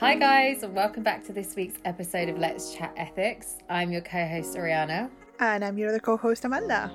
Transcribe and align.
Hi, 0.00 0.14
guys, 0.14 0.62
and 0.62 0.76
welcome 0.76 1.02
back 1.02 1.24
to 1.24 1.32
this 1.32 1.56
week's 1.56 1.80
episode 1.84 2.28
of 2.28 2.38
Let's 2.38 2.72
Chat 2.72 2.94
Ethics. 2.96 3.56
I'm 3.68 3.90
your 3.90 4.00
co 4.00 4.24
host, 4.28 4.56
Ariana. 4.56 5.10
And 5.40 5.64
I'm 5.64 5.76
your 5.76 5.88
other 5.88 5.98
co 5.98 6.16
host, 6.16 6.44
Amanda. 6.44 6.88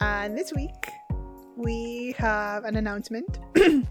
And 0.00 0.34
this 0.34 0.50
week, 0.54 0.72
we 1.58 2.14
have 2.16 2.64
an 2.64 2.76
announcement. 2.76 3.38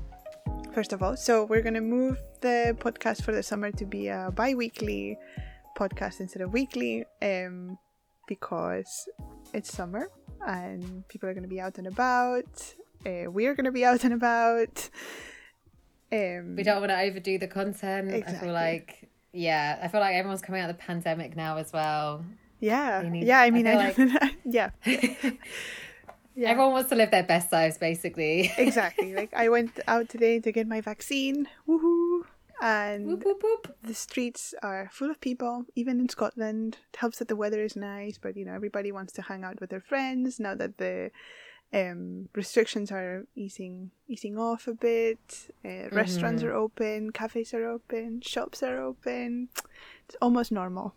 First 0.74 0.92
of 0.92 1.04
all, 1.04 1.16
so 1.16 1.46
we're 1.46 1.62
going 1.62 1.76
to 1.76 1.82
move 1.82 2.20
the 2.42 2.76
podcast 2.80 3.22
for 3.22 3.32
the 3.32 3.44
summer 3.44 3.72
to 3.74 3.86
be 3.86 4.08
a 4.08 4.32
bi 4.36 4.56
weekly 4.56 5.20
podcast 5.78 6.20
instead 6.20 6.42
of 6.42 6.52
weekly 6.52 7.06
um, 7.22 7.78
because 8.28 9.08
it's 9.54 9.72
summer 9.72 10.10
and 10.48 11.08
people 11.10 11.30
are 11.30 11.34
going 11.34 11.44
to 11.44 11.50
be 11.50 11.62
out 11.62 11.78
and 11.78 11.86
about. 11.86 12.74
Uh, 13.08 13.32
we 13.32 13.46
are 13.48 13.56
going 13.56 13.66
to 13.66 13.72
be 13.72 13.86
out 13.86 14.04
and 14.04 14.14
about. 14.14 14.90
Um, 16.12 16.56
We 16.56 16.64
don't 16.64 16.80
want 16.82 16.90
to 16.92 17.00
overdo 17.00 17.38
the 17.38 17.48
content. 17.48 18.12
I 18.28 18.34
feel 18.34 18.54
like, 18.54 19.10
yeah, 19.32 19.80
I 19.82 19.88
feel 19.88 20.02
like 20.02 20.16
everyone's 20.16 20.42
coming 20.42 20.62
out 20.62 20.70
of 20.70 20.78
the 20.78 20.84
pandemic 20.84 21.36
now 21.36 21.58
as 21.58 21.72
well. 21.72 22.26
yeah, 22.60 23.02
need- 23.10 23.26
yeah. 23.26 23.40
I 23.40 23.46
I 23.46 23.50
mean, 23.52 23.66
feel 23.66 24.10
I, 24.22 24.36
yeah, 24.46 24.70
yeah. 24.86 26.50
Everyone 26.52 26.74
wants 26.74 26.90
to 26.90 26.96
live 26.96 27.12
their 27.12 27.24
best 27.24 27.52
lives, 27.52 27.78
basically. 27.78 28.52
exactly. 28.58 29.14
Like 29.16 29.34
I 29.34 29.50
went 29.50 29.80
out 29.88 30.10
today 30.10 30.40
to 30.40 30.52
get 30.52 30.68
my 30.68 30.82
vaccine. 30.82 31.48
Woohoo! 31.68 32.24
And 32.60 33.06
whoop, 33.06 33.24
whoop, 33.24 33.44
whoop. 33.44 33.76
the 33.84 33.94
streets 33.94 34.56
are 34.64 34.90
full 34.92 35.12
of 35.12 35.22
people, 35.22 35.66
even 35.76 36.00
in 36.00 36.10
Scotland. 36.10 36.78
It 36.94 36.98
helps 36.98 37.20
that 37.20 37.28
the 37.28 37.36
weather 37.36 37.64
is 37.64 37.76
nice, 37.76 38.18
but 38.18 38.36
you 38.36 38.46
know 38.46 38.54
everybody 38.54 38.92
wants 38.92 39.14
to 39.14 39.22
hang 39.22 39.44
out 39.44 39.62
with 39.62 39.70
their 39.70 39.80
friends 39.82 40.40
now 40.40 40.56
that 40.56 40.78
the 40.80 41.12
um, 41.74 42.30
restrictions 42.34 42.92
are 42.92 43.26
easing 43.36 43.92
easing 44.08 44.38
off 44.38 44.68
a 44.68 44.74
bit. 44.74 45.52
Uh, 45.66 45.90
Restaurants 45.92 46.44
are 46.44 46.54
open, 46.54 47.12
cafes 47.12 47.54
are 47.54 47.68
open, 47.68 48.22
shops 48.22 48.64
are 48.64 48.80
open. 48.82 49.50
It's 50.08 50.16
almost 50.22 50.52
normal. 50.52 50.94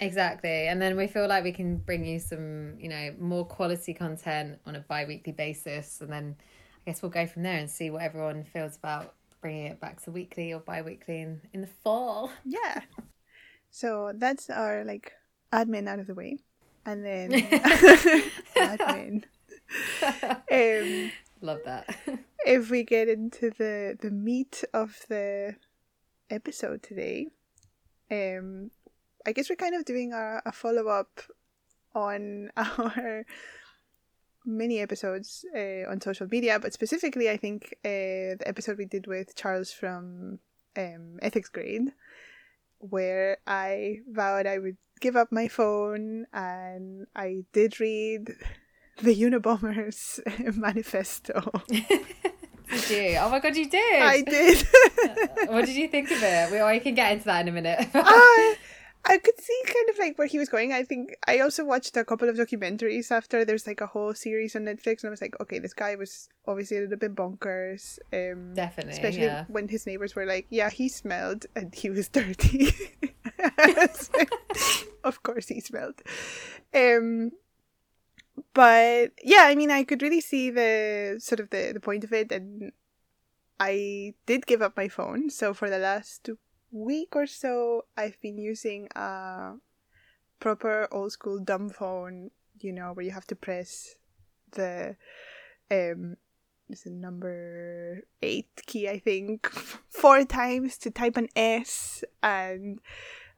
Exactly. 0.00 0.68
And 0.68 0.80
then 0.80 0.96
we 0.96 1.06
feel 1.06 1.28
like 1.28 1.44
we 1.44 1.52
can 1.52 1.76
bring 1.76 2.06
you 2.06 2.18
some, 2.18 2.78
you 2.78 2.88
know, 2.88 3.14
more 3.18 3.44
quality 3.44 3.92
content 3.92 4.58
on 4.66 4.76
a 4.76 4.80
bi 4.80 5.04
weekly 5.04 5.32
basis. 5.32 6.00
And 6.00 6.10
then 6.10 6.36
I 6.38 6.90
guess 6.90 7.02
we'll 7.02 7.10
go 7.10 7.26
from 7.26 7.42
there 7.42 7.58
and 7.58 7.70
see 7.70 7.90
what 7.90 8.02
everyone 8.02 8.44
feels 8.44 8.76
about 8.76 9.14
bringing 9.42 9.66
it 9.66 9.80
back 9.80 10.00
to 10.02 10.10
weekly 10.10 10.52
or 10.52 10.60
bi 10.60 10.80
weekly 10.80 11.20
in, 11.20 11.40
in 11.52 11.60
the 11.60 11.66
fall. 11.66 12.30
Yeah. 12.44 12.80
So 13.70 14.12
that's 14.14 14.48
our 14.48 14.84
like 14.84 15.12
admin 15.52 15.88
out 15.88 15.98
of 15.98 16.06
the 16.06 16.14
way, 16.14 16.38
and 16.84 17.04
then 17.04 17.30
admin. 18.56 19.24
Um, 20.50 21.12
Love 21.40 21.60
that. 21.64 21.96
if 22.44 22.70
we 22.70 22.82
get 22.82 23.08
into 23.08 23.50
the 23.50 23.96
the 24.00 24.10
meat 24.10 24.64
of 24.74 25.06
the 25.08 25.56
episode 26.28 26.82
today, 26.82 27.28
um, 28.10 28.70
I 29.26 29.32
guess 29.32 29.48
we're 29.48 29.56
kind 29.56 29.74
of 29.74 29.84
doing 29.84 30.12
a, 30.12 30.40
a 30.44 30.52
follow 30.52 30.88
up 30.88 31.20
on 31.94 32.50
our 32.56 33.24
mini 34.44 34.80
episodes 34.80 35.44
uh, 35.54 35.88
on 35.90 36.00
social 36.00 36.26
media, 36.30 36.58
but 36.58 36.72
specifically, 36.72 37.30
I 37.30 37.36
think 37.36 37.74
uh, 37.84 38.36
the 38.38 38.44
episode 38.46 38.78
we 38.78 38.86
did 38.86 39.06
with 39.06 39.34
Charles 39.36 39.72
from 39.72 40.38
um, 40.76 41.18
EthicsGrade, 41.22 41.88
where 42.78 43.38
I 43.46 43.98
vowed 44.10 44.46
I 44.46 44.58
would 44.58 44.76
give 45.00 45.16
up 45.16 45.30
my 45.32 45.48
phone, 45.48 46.26
and 46.32 47.06
I 47.14 47.44
did 47.52 47.80
read 47.80 48.34
the 49.02 49.14
Unabomber's 49.14 50.20
manifesto. 50.56 51.62
Did 51.68 52.90
you? 52.90 53.16
Oh 53.18 53.30
my 53.30 53.40
god, 53.40 53.56
you 53.56 53.68
did. 53.68 54.02
I 54.02 54.22
did. 54.26 54.66
what 55.48 55.66
did 55.66 55.76
you 55.76 55.88
think 55.88 56.10
of 56.10 56.22
it? 56.22 56.50
We, 56.50 56.60
or 56.60 56.78
can 56.80 56.94
get 56.94 57.12
into 57.12 57.24
that 57.26 57.42
in 57.42 57.48
a 57.48 57.52
minute. 57.52 57.88
I, 57.94 58.56
I 59.06 59.18
could 59.18 59.40
see 59.40 59.62
kind 59.64 59.88
of 59.90 59.98
like 59.98 60.18
where 60.18 60.26
he 60.26 60.38
was 60.38 60.48
going. 60.48 60.72
I 60.72 60.82
think 60.84 61.16
I 61.26 61.40
also 61.40 61.64
watched 61.64 61.96
a 61.96 62.04
couple 62.04 62.28
of 62.28 62.36
documentaries 62.36 63.10
after. 63.10 63.44
There's 63.44 63.66
like 63.66 63.80
a 63.80 63.86
whole 63.86 64.14
series 64.14 64.54
on 64.54 64.62
Netflix, 64.62 65.02
and 65.02 65.06
I 65.06 65.10
was 65.10 65.22
like, 65.22 65.40
okay, 65.40 65.58
this 65.58 65.74
guy 65.74 65.94
was 65.94 66.28
obviously 66.46 66.78
a 66.78 66.80
little 66.82 66.98
bit 66.98 67.14
bonkers. 67.14 67.98
Um, 68.12 68.54
Definitely, 68.54 68.92
especially 68.92 69.22
yeah. 69.22 69.46
when 69.48 69.68
his 69.68 69.86
neighbors 69.86 70.14
were 70.14 70.26
like, 70.26 70.46
yeah, 70.50 70.70
he 70.70 70.88
smelled 70.88 71.46
and 71.56 71.74
he 71.74 71.90
was 71.90 72.08
dirty. 72.08 72.74
of 75.04 75.22
course, 75.22 75.48
he 75.48 75.60
smelled. 75.60 76.02
Um, 76.74 77.32
but 78.54 79.12
yeah, 79.22 79.44
I 79.44 79.54
mean, 79.54 79.70
I 79.70 79.84
could 79.84 80.02
really 80.02 80.20
see 80.20 80.50
the 80.50 81.16
sort 81.18 81.40
of 81.40 81.50
the, 81.50 81.72
the 81.74 81.80
point 81.80 82.04
of 82.04 82.12
it, 82.12 82.32
and 82.32 82.72
I 83.58 84.14
did 84.26 84.46
give 84.46 84.62
up 84.62 84.76
my 84.76 84.88
phone. 84.88 85.30
So 85.30 85.54
for 85.54 85.70
the 85.70 85.78
last 85.78 86.30
week 86.70 87.14
or 87.14 87.26
so, 87.26 87.84
I've 87.96 88.20
been 88.20 88.38
using 88.38 88.88
a 88.94 89.54
proper 90.38 90.88
old 90.90 91.12
school 91.12 91.38
dumb 91.38 91.70
phone. 91.70 92.30
You 92.58 92.72
know, 92.72 92.92
where 92.92 93.04
you 93.04 93.12
have 93.12 93.26
to 93.28 93.36
press 93.36 93.94
the 94.52 94.96
um, 95.70 96.16
is 96.68 96.82
the 96.82 96.90
number 96.90 98.02
eight 98.22 98.62
key, 98.66 98.88
I 98.88 98.98
think, 98.98 99.50
four 99.88 100.24
times 100.24 100.76
to 100.78 100.90
type 100.90 101.16
an 101.16 101.28
S, 101.34 102.04
and 102.22 102.80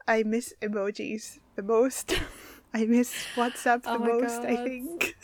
I 0.07 0.23
miss 0.23 0.55
emojis 0.61 1.39
the 1.57 1.63
most. 1.63 2.15
I 2.75 2.85
miss 2.87 3.13
WhatsApp 3.37 3.83
the 3.83 3.91
Oh 3.91 3.99
most, 3.99 4.45
I 4.45 4.57
think. 4.57 5.17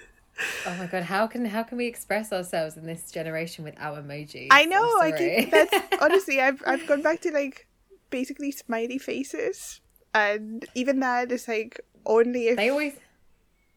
Oh 0.66 0.74
my 0.76 0.86
god, 0.86 1.02
how 1.04 1.26
can 1.26 1.44
how 1.46 1.62
can 1.62 1.78
we 1.78 1.86
express 1.86 2.32
ourselves 2.32 2.76
in 2.76 2.86
this 2.86 3.10
generation 3.10 3.64
with 3.64 3.74
our 3.78 4.00
emojis? 4.00 4.48
I 4.50 4.66
know. 4.66 5.00
I'm 5.00 5.12
think 5.12 5.50
that's 5.50 5.74
honestly. 6.00 6.40
I've 6.40 6.62
I've 6.66 6.86
gone 6.86 7.02
back 7.02 7.20
to 7.22 7.32
like 7.32 7.66
basically 8.10 8.52
smiley 8.52 8.98
faces, 8.98 9.80
and 10.14 10.64
even 10.74 11.00
that 11.00 11.32
is 11.32 11.48
like 11.48 11.80
only 12.06 12.48
if 12.48 12.56
They 12.56 12.70
always. 12.70 12.94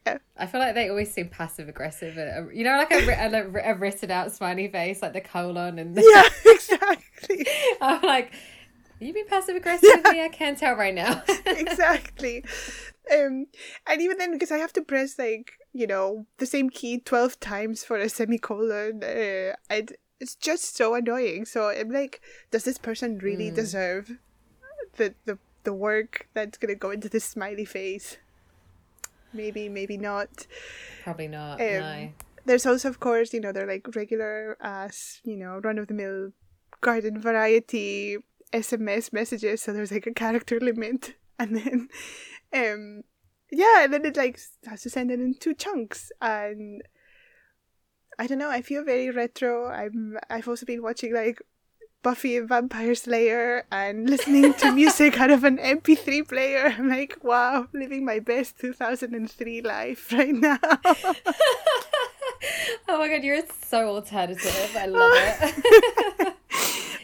Yeah. 0.05 0.17
I 0.35 0.47
feel 0.47 0.59
like 0.59 0.73
they 0.73 0.89
always 0.89 1.13
seem 1.13 1.29
passive 1.29 1.69
aggressive. 1.69 2.17
Uh, 2.17 2.49
You 2.49 2.63
know, 2.63 2.75
like 2.77 2.91
a, 2.91 3.07
a, 3.07 3.71
a 3.73 3.75
written 3.75 4.09
out 4.09 4.31
smiley 4.31 4.67
face, 4.67 5.01
like 5.01 5.13
the 5.13 5.21
colon, 5.21 5.77
and 5.77 5.93
the, 5.95 6.01
yeah, 6.01 6.51
exactly, 6.51 7.45
I'm 7.79 8.01
like, 8.01 8.31
you 8.99 9.13
being 9.13 9.27
passive 9.27 9.55
aggressive 9.55 9.89
with 9.95 10.11
me? 10.11 10.23
I 10.23 10.29
can't 10.29 10.57
tell 10.57 10.75
right 10.75 10.93
now. 10.93 11.23
exactly. 11.45 12.43
Um, 13.11 13.47
and 13.87 14.01
even 14.01 14.17
then, 14.17 14.31
because 14.31 14.51
I 14.51 14.57
have 14.57 14.73
to 14.73 14.81
press 14.81 15.17
like 15.17 15.53
you 15.73 15.87
know 15.87 16.25
the 16.37 16.45
same 16.45 16.69
key 16.69 16.99
twelve 16.99 17.39
times 17.39 17.83
for 17.83 17.97
a 17.97 18.09
semicolon, 18.09 19.03
uh, 19.03 19.53
and 19.69 19.93
it's 20.19 20.35
just 20.35 20.75
so 20.77 20.93
annoying. 20.93 21.45
So 21.45 21.69
I'm 21.69 21.89
like, 21.89 22.21
does 22.51 22.63
this 22.63 22.77
person 22.77 23.17
really 23.19 23.49
Hmm. 23.49 23.55
deserve 23.55 24.17
the 24.97 25.15
the 25.25 25.39
the 25.63 25.73
work 25.73 26.27
that's 26.33 26.57
gonna 26.57 26.75
go 26.75 26.91
into 26.91 27.09
this 27.09 27.25
smiley 27.25 27.65
face? 27.65 28.17
Maybe, 29.33 29.69
maybe 29.69 29.97
not. 29.97 30.45
Probably 31.03 31.27
not. 31.29 31.61
Um, 31.61 31.67
no. 31.67 32.09
there's 32.45 32.65
also 32.65 32.89
of 32.89 32.99
course 32.99 33.33
you 33.33 33.39
know 33.39 33.51
they're 33.51 33.67
like 33.67 33.87
regular 33.95 34.57
ass, 34.61 35.21
you 35.23 35.37
know 35.37 35.59
run 35.63 35.77
of 35.77 35.87
the 35.87 35.93
mill 35.93 36.31
garden 36.81 37.21
variety 37.21 38.17
sms 38.51 39.13
messages 39.13 39.61
so 39.61 39.71
there's 39.71 39.91
like 39.91 40.07
a 40.07 40.13
character 40.13 40.59
limit 40.59 41.13
and 41.41 41.55
then 41.55 41.89
um 42.53 43.01
yeah 43.51 43.83
and 43.83 43.93
then 43.93 44.05
it 44.05 44.15
like 44.15 44.39
has 44.65 44.83
to 44.83 44.89
send 44.89 45.09
it 45.09 45.19
in 45.19 45.33
two 45.33 45.53
chunks 45.53 46.11
and 46.21 46.83
i 48.19 48.27
don't 48.27 48.37
know 48.37 48.51
i 48.51 48.61
feel 48.61 48.83
very 48.83 49.09
retro 49.09 49.67
i'm 49.67 50.17
i've 50.29 50.47
also 50.47 50.65
been 50.65 50.83
watching 50.83 51.13
like 51.13 51.41
Buffy 52.03 52.35
and 52.35 52.49
Vampire 52.49 52.95
Slayer 52.95 53.67
and 53.71 54.09
listening 54.09 54.55
to 54.55 54.71
music 54.73 55.19
out 55.19 55.29
of 55.29 55.43
an 55.43 55.57
MP3 55.57 56.27
player. 56.27 56.73
I'm 56.75 56.89
like, 56.89 57.23
wow, 57.23 57.67
living 57.73 58.05
my 58.05 58.17
best 58.17 58.59
2003 58.59 59.61
life 59.61 60.11
right 60.11 60.33
now. 60.33 60.57
oh 60.63 61.15
my 62.97 63.07
god, 63.07 63.23
you're 63.23 63.43
so 63.67 63.87
alternative. 63.87 64.75
I 64.75 64.87
love 64.87 65.11
it. 65.13 66.33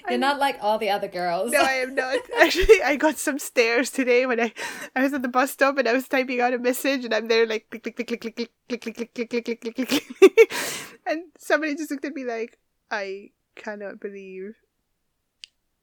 You're 0.09 0.19
not 0.19 0.39
like 0.39 0.57
all 0.62 0.77
the 0.77 0.89
other 0.89 1.07
girls. 1.07 1.51
No, 1.51 1.59
I 1.62 1.74
am 1.74 1.95
not. 1.95 2.19
Actually, 2.39 2.81
I 2.83 2.95
got 2.95 3.18
some 3.18 3.39
stares 3.39 3.89
today 3.89 4.25
when 4.25 4.39
I 4.39 4.54
I 4.95 5.04
was 5.04 5.13
at 5.13 5.21
the 5.21 5.27
bus 5.27 5.51
stop 5.51 5.77
and 5.77 5.88
I 5.88 5.94
was 5.94 6.07
typing 6.07 6.42
out 6.42 6.54
a 6.54 6.59
message 6.59 7.06
and 7.06 7.13
I'm 7.13 7.27
there 7.27 7.45
like 7.45 7.69
click 7.69 7.83
click 7.83 7.95
click 7.95 8.21
click 8.21 8.36
click 8.36 8.51
click 8.68 8.81
click 8.81 8.95
click 8.95 9.13
click 9.13 9.30
click 9.30 9.45
click 9.45 9.62
click 9.62 9.75
click 9.75 9.88
click 9.89 10.18
click 10.18 10.81
and 11.06 11.24
somebody 11.38 11.75
just 11.75 11.92
looked 11.92 12.06
at 12.06 12.13
me 12.13 12.24
like 12.24 12.57
I 12.92 13.31
cannot 13.56 14.00
believe 14.00 14.56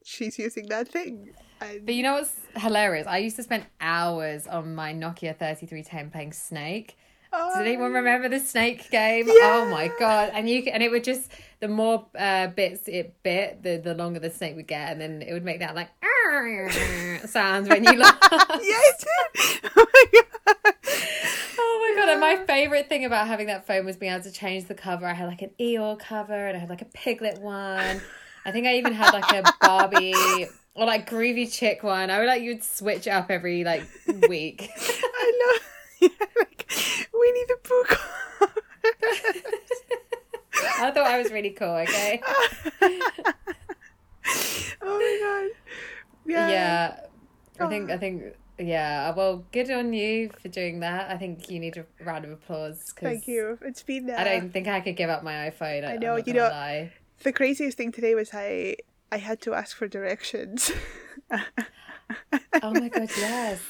she's 0.04 0.38
using 0.38 0.66
that 0.68 0.88
thing. 0.88 1.32
And 1.60 1.86
But 1.86 1.94
you 1.94 2.02
know 2.02 2.14
what's 2.14 2.34
hilarious? 2.56 3.06
I 3.06 3.18
used 3.18 3.36
to 3.36 3.42
spend 3.42 3.66
hours 3.80 4.46
on 4.46 4.74
my 4.74 4.92
Nokia 4.92 5.36
3310 5.36 6.10
playing 6.10 6.32
Snake. 6.32 6.96
Oh, 7.34 7.50
Does 7.50 7.66
anyone 7.66 7.92
remember 7.92 8.28
the 8.28 8.40
Snake 8.40 8.90
game? 8.90 9.26
Yeah. 9.26 9.34
Oh 9.42 9.68
my 9.70 9.90
god! 9.98 10.30
And 10.34 10.48
you 10.48 10.62
and 10.72 10.82
it 10.82 10.90
would 10.90 11.04
just 11.04 11.30
the 11.60 11.68
more 11.68 12.06
uh, 12.18 12.48
bits 12.48 12.82
it 12.88 13.14
bit, 13.22 13.62
the 13.62 13.78
the 13.78 13.94
longer 13.94 14.20
the 14.20 14.30
snake 14.30 14.54
would 14.56 14.66
get, 14.66 14.92
and 14.92 15.00
then 15.00 15.22
it 15.22 15.32
would 15.32 15.44
make 15.44 15.60
that 15.60 15.74
like 15.74 15.88
sounds 17.26 17.68
when 17.68 17.84
you 17.84 17.92
laugh. 17.98 18.18
Yeah, 18.30 18.58
it 18.60 19.04
did. 19.32 19.70
Oh 19.76 19.86
my 19.94 20.04
god. 20.12 20.74
Oh 21.58 21.94
my 21.96 22.00
god! 22.00 22.08
And 22.10 22.20
my 22.20 22.44
favorite 22.46 22.88
thing 22.88 23.04
about 23.04 23.26
having 23.26 23.46
that 23.46 23.66
phone 23.66 23.86
was 23.86 23.96
being 23.96 24.12
able 24.12 24.24
to 24.24 24.30
change 24.30 24.66
the 24.66 24.74
cover. 24.74 25.06
I 25.06 25.14
had 25.14 25.26
like 25.26 25.42
an 25.42 25.50
Eeyore 25.58 25.98
cover 25.98 26.48
and 26.48 26.56
I 26.56 26.60
had 26.60 26.68
like 26.68 26.82
a 26.82 26.86
piglet 26.86 27.40
one. 27.40 28.00
I 28.44 28.50
think 28.52 28.66
I 28.66 28.76
even 28.76 28.92
had 28.92 29.12
like 29.14 29.32
a 29.32 29.52
Barbie 29.60 30.46
or 30.74 30.84
like 30.86 31.08
groovy 31.08 31.50
chick 31.50 31.82
one. 31.82 32.10
I 32.10 32.18
would 32.18 32.26
like 32.26 32.42
you'd 32.42 32.62
switch 32.62 33.08
up 33.08 33.30
every 33.30 33.64
like 33.64 33.84
week. 34.28 34.70
I 34.76 35.52
love 35.52 35.62
yeah, 35.62 35.73
like 36.38 36.70
Winnie 37.12 37.44
the 37.48 37.56
Pooh. 37.62 37.84
I 40.80 40.90
thought 40.90 41.06
I 41.06 41.18
was 41.18 41.30
really 41.32 41.50
cool. 41.50 41.68
Okay. 41.68 42.20
oh 44.82 44.84
my 44.98 45.18
god. 45.22 45.50
Yeah. 46.26 46.48
Yeah. 46.48 47.00
I 47.60 47.68
think 47.68 47.90
I 47.90 47.94
Oh. 47.94 47.98
think 47.98 48.22
yeah. 48.58 49.12
Well, 49.14 49.44
good 49.52 49.70
on 49.70 49.92
you 49.92 50.30
for 50.40 50.48
doing 50.48 50.80
that. 50.80 51.10
I 51.10 51.16
think 51.16 51.50
you 51.50 51.60
need 51.60 51.76
a 51.76 51.86
round 52.04 52.24
of 52.24 52.30
applause. 52.32 52.92
'cause 52.92 53.02
Thank 53.04 53.26
you. 53.28 53.58
It's 53.62 53.82
been 53.82 54.10
uh, 54.10 54.16
I 54.18 54.24
don't 54.24 54.52
think 54.52 54.68
I 54.68 54.80
could 54.80 54.96
give 54.96 55.10
up 55.10 55.22
my 55.22 55.50
iPhone. 55.50 55.84
I, 55.86 55.94
I 55.94 55.96
know, 55.96 56.16
you 56.16 56.32
know- 56.32 56.48
lie. 56.48 56.92
the 57.22 57.32
craziest 57.32 57.76
thing 57.76 57.92
today 57.92 58.14
was 58.14 58.30
I 58.32 58.76
I 59.12 59.18
had 59.18 59.40
to 59.42 59.54
ask 59.54 59.76
for 59.76 59.86
directions. 59.88 60.70
Oh 62.62 62.72
my 62.72 62.88
god, 62.88 63.08
yes. 63.16 63.60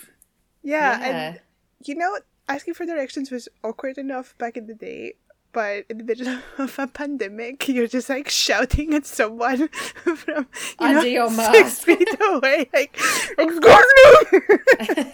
yeah, 0.62 1.00
Yeah. 1.00 1.06
and 1.28 1.40
you 1.84 1.94
know, 1.94 2.18
asking 2.48 2.74
for 2.74 2.86
directions 2.86 3.30
was 3.30 3.48
awkward 3.62 3.98
enough 3.98 4.36
back 4.38 4.56
in 4.56 4.66
the 4.66 4.74
day, 4.74 5.14
but 5.52 5.84
in 5.88 5.98
the 5.98 6.04
middle 6.04 6.40
of 6.58 6.78
a 6.78 6.86
pandemic, 6.86 7.68
you're 7.68 7.86
just 7.86 8.08
like 8.08 8.28
shouting 8.28 8.94
at 8.94 9.06
someone 9.06 9.68
from 9.68 10.46
you 10.80 10.86
Under 10.86 11.00
know, 11.00 11.06
your 11.06 11.30
six 11.30 11.36
mask. 11.36 11.82
feet 11.84 12.08
away, 12.20 12.68
like 12.72 12.94
"Excuse 13.38 13.60
me." 13.60 15.12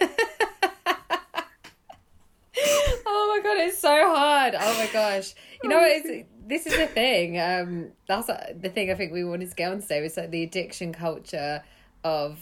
oh 3.05 3.27
my 3.35 3.39
god, 3.43 3.57
it's 3.57 3.79
so 3.79 3.89
hard. 4.15 4.55
Oh 4.59 4.77
my 4.77 4.89
gosh. 4.91 5.33
You 5.63 5.69
know, 5.69 5.81
it's 5.83 6.27
this 6.47 6.65
is 6.65 6.75
the 6.75 6.87
thing. 6.87 7.39
Um, 7.39 7.91
that's 8.07 8.29
uh, 8.29 8.53
the 8.59 8.69
thing 8.69 8.91
I 8.91 8.95
think 8.95 9.13
we 9.13 9.23
wanted 9.23 9.49
to 9.49 9.55
get 9.55 9.71
on 9.71 9.81
today 9.81 10.01
was 10.01 10.17
like 10.17 10.31
the 10.31 10.43
addiction 10.43 10.91
culture 10.91 11.63
of 12.03 12.39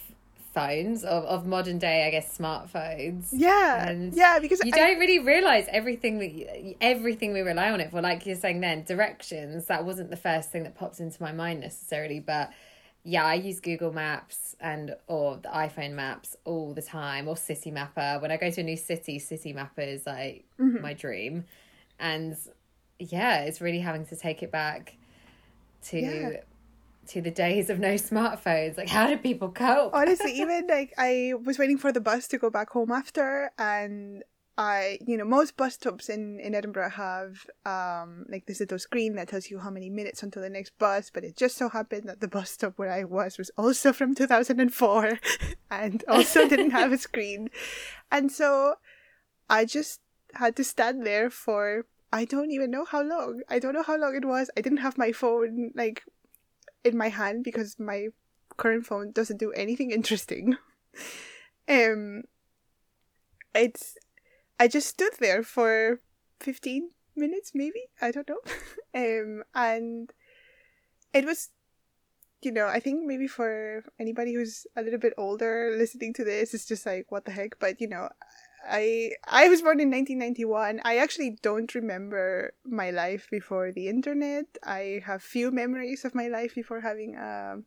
phones 0.53 1.03
of, 1.03 1.23
of 1.25 1.45
modern 1.45 1.77
day, 1.79 2.07
I 2.07 2.09
guess, 2.11 2.37
smartphones. 2.37 3.27
yeah, 3.31 3.87
And 3.87 4.13
yeah, 4.13 4.39
because 4.39 4.59
You 4.63 4.71
I- 4.73 4.77
don't 4.77 4.99
really 4.99 5.19
realize 5.19 5.65
everything 5.71 6.19
that 6.19 6.31
you, 6.31 6.75
everything 6.81 7.33
we 7.33 7.41
rely 7.41 7.71
on 7.71 7.79
it 7.81 7.91
for. 7.91 8.01
Like 8.01 8.25
you're 8.25 8.35
saying, 8.35 8.59
then 8.61 8.83
directions. 8.83 9.65
That 9.67 9.85
wasn't 9.85 10.09
the 10.09 10.17
first 10.17 10.51
thing 10.51 10.63
that 10.63 10.75
popped 10.75 10.99
into 10.99 11.21
my 11.21 11.31
mind 11.31 11.59
necessarily, 11.61 12.19
but 12.19 12.51
yeah, 13.03 13.23
I 13.23 13.35
use 13.35 13.59
Google 13.61 13.93
Maps 13.93 14.55
and 14.59 14.93
or 15.07 15.37
the 15.37 15.47
iPhone 15.49 15.93
Maps 15.93 16.35
all 16.43 16.73
the 16.73 16.81
time, 16.81 17.27
or 17.29 17.35
Citymapper. 17.35 18.21
When 18.21 18.29
I 18.29 18.37
go 18.37 18.51
to 18.51 18.59
a 18.61 18.63
new 18.63 18.75
city, 18.75 19.19
Citymapper 19.19 19.87
is 19.87 20.05
like 20.05 20.45
Mm-hmm. 20.59 20.81
my 20.81 20.93
dream, 20.93 21.45
and 21.99 22.35
yeah, 22.99 23.43
it's 23.43 23.61
really 23.61 23.79
having 23.79 24.05
to 24.07 24.15
take 24.17 24.43
it 24.43 24.51
back 24.51 24.97
to. 25.85 25.99
Yeah. 25.99 26.39
To 27.09 27.21
the 27.21 27.31
days 27.31 27.69
of 27.69 27.79
no 27.79 27.95
smartphones, 27.95 28.77
like 28.77 28.89
how 28.89 29.07
did 29.07 29.23
people 29.23 29.50
cope? 29.50 29.94
honestly 29.94 30.31
even 30.44 30.67
like 30.67 30.94
i 30.97 31.33
was 31.44 31.57
waiting 31.57 31.77
for 31.77 31.91
the 31.91 32.01
bus 32.01 32.27
to 32.27 32.38
go 32.38 32.50
back 32.50 32.69
home 32.69 32.91
after 32.91 33.51
and 33.57 34.23
i 34.57 34.97
you 35.06 35.17
know 35.17 35.25
most 35.25 35.56
bus 35.57 35.73
stops 35.75 36.09
in 36.09 36.39
in 36.39 36.53
edinburgh 36.53 36.89
have 36.89 37.45
um 37.65 38.25
like 38.29 38.45
this 38.45 38.59
little 38.59 38.77
screen 38.77 39.15
that 39.15 39.27
tells 39.29 39.50
you 39.50 39.59
how 39.59 39.69
many 39.69 39.89
minutes 39.89 40.21
until 40.21 40.41
the 40.41 40.50
next 40.50 40.77
bus 40.77 41.09
but 41.13 41.23
it 41.23 41.35
just 41.35 41.57
so 41.57 41.69
happened 41.69 42.03
that 42.07 42.19
the 42.19 42.27
bus 42.27 42.51
stop 42.51 42.73
where 42.77 42.91
i 42.91 43.03
was 43.03 43.38
was 43.38 43.50
also 43.57 43.91
from 43.94 44.13
2004 44.13 45.19
and 45.71 46.03
also 46.07 46.47
didn't 46.47 46.71
have 46.71 46.91
a 46.91 46.97
screen. 46.97 47.50
And 48.11 48.31
so 48.31 48.75
i 49.50 49.65
just 49.65 50.01
had 50.33 50.56
to 50.57 50.63
stand 50.63 51.06
there 51.06 51.29
for 51.29 51.85
i 52.11 52.25
don't 52.25 52.51
even 52.51 52.71
know 52.71 52.85
how 52.85 53.01
long. 53.01 53.41
I 53.50 53.59
don't 53.59 53.73
know 53.73 53.83
how 53.83 53.97
long 53.97 54.15
it 54.15 54.25
was. 54.25 54.50
I 54.57 54.61
didn't 54.61 54.79
have 54.79 54.97
my 54.97 55.11
phone 55.11 55.71
like 55.75 56.03
in 56.83 56.97
my 56.97 57.09
hand 57.09 57.43
because 57.43 57.79
my 57.79 58.07
current 58.57 58.85
phone 58.85 59.11
doesn't 59.11 59.37
do 59.37 59.51
anything 59.51 59.91
interesting. 59.99 60.57
Um 61.67 62.23
it's 63.53 63.97
I 64.59 64.67
just 64.67 64.87
stood 64.87 65.13
there 65.19 65.43
for 65.43 66.01
15 66.41 66.91
minutes 67.15 67.51
maybe, 67.53 67.83
I 68.01 68.11
don't 68.11 68.29
know. 68.29 68.41
um 68.93 69.43
and 69.53 70.11
it 71.13 71.25
was 71.25 71.49
you 72.41 72.53
know, 72.53 72.67
I 72.67 72.79
think 72.79 73.05
maybe 73.05 73.27
for 73.27 73.83
anybody 73.99 74.33
who's 74.33 74.65
a 74.77 74.81
little 74.81 74.99
bit 74.99 75.13
older 75.17 75.75
listening 75.77 76.13
to 76.13 76.23
this 76.23 76.53
it's 76.53 76.65
just 76.65 76.85
like 76.85 77.11
what 77.11 77.25
the 77.25 77.31
heck, 77.31 77.59
but 77.59 77.81
you 77.81 77.87
know, 77.87 78.09
I 78.67 79.11
I 79.27 79.47
was 79.50 79.61
born 79.61 79.79
in 79.79 79.89
1991. 79.89 80.81
I 80.83 80.97
actually 80.97 81.38
don't 81.41 81.73
remember 81.75 82.53
my 82.65 82.91
life 82.91 83.27
before 83.31 83.71
the 83.71 83.88
internet. 83.88 84.45
I 84.63 85.01
have 85.06 85.23
few 85.23 85.51
memories 85.51 86.06
of 86.06 86.15
my 86.15 86.27
life 86.27 86.56
before 86.56 86.81
having 86.81 87.15
a 87.15 87.57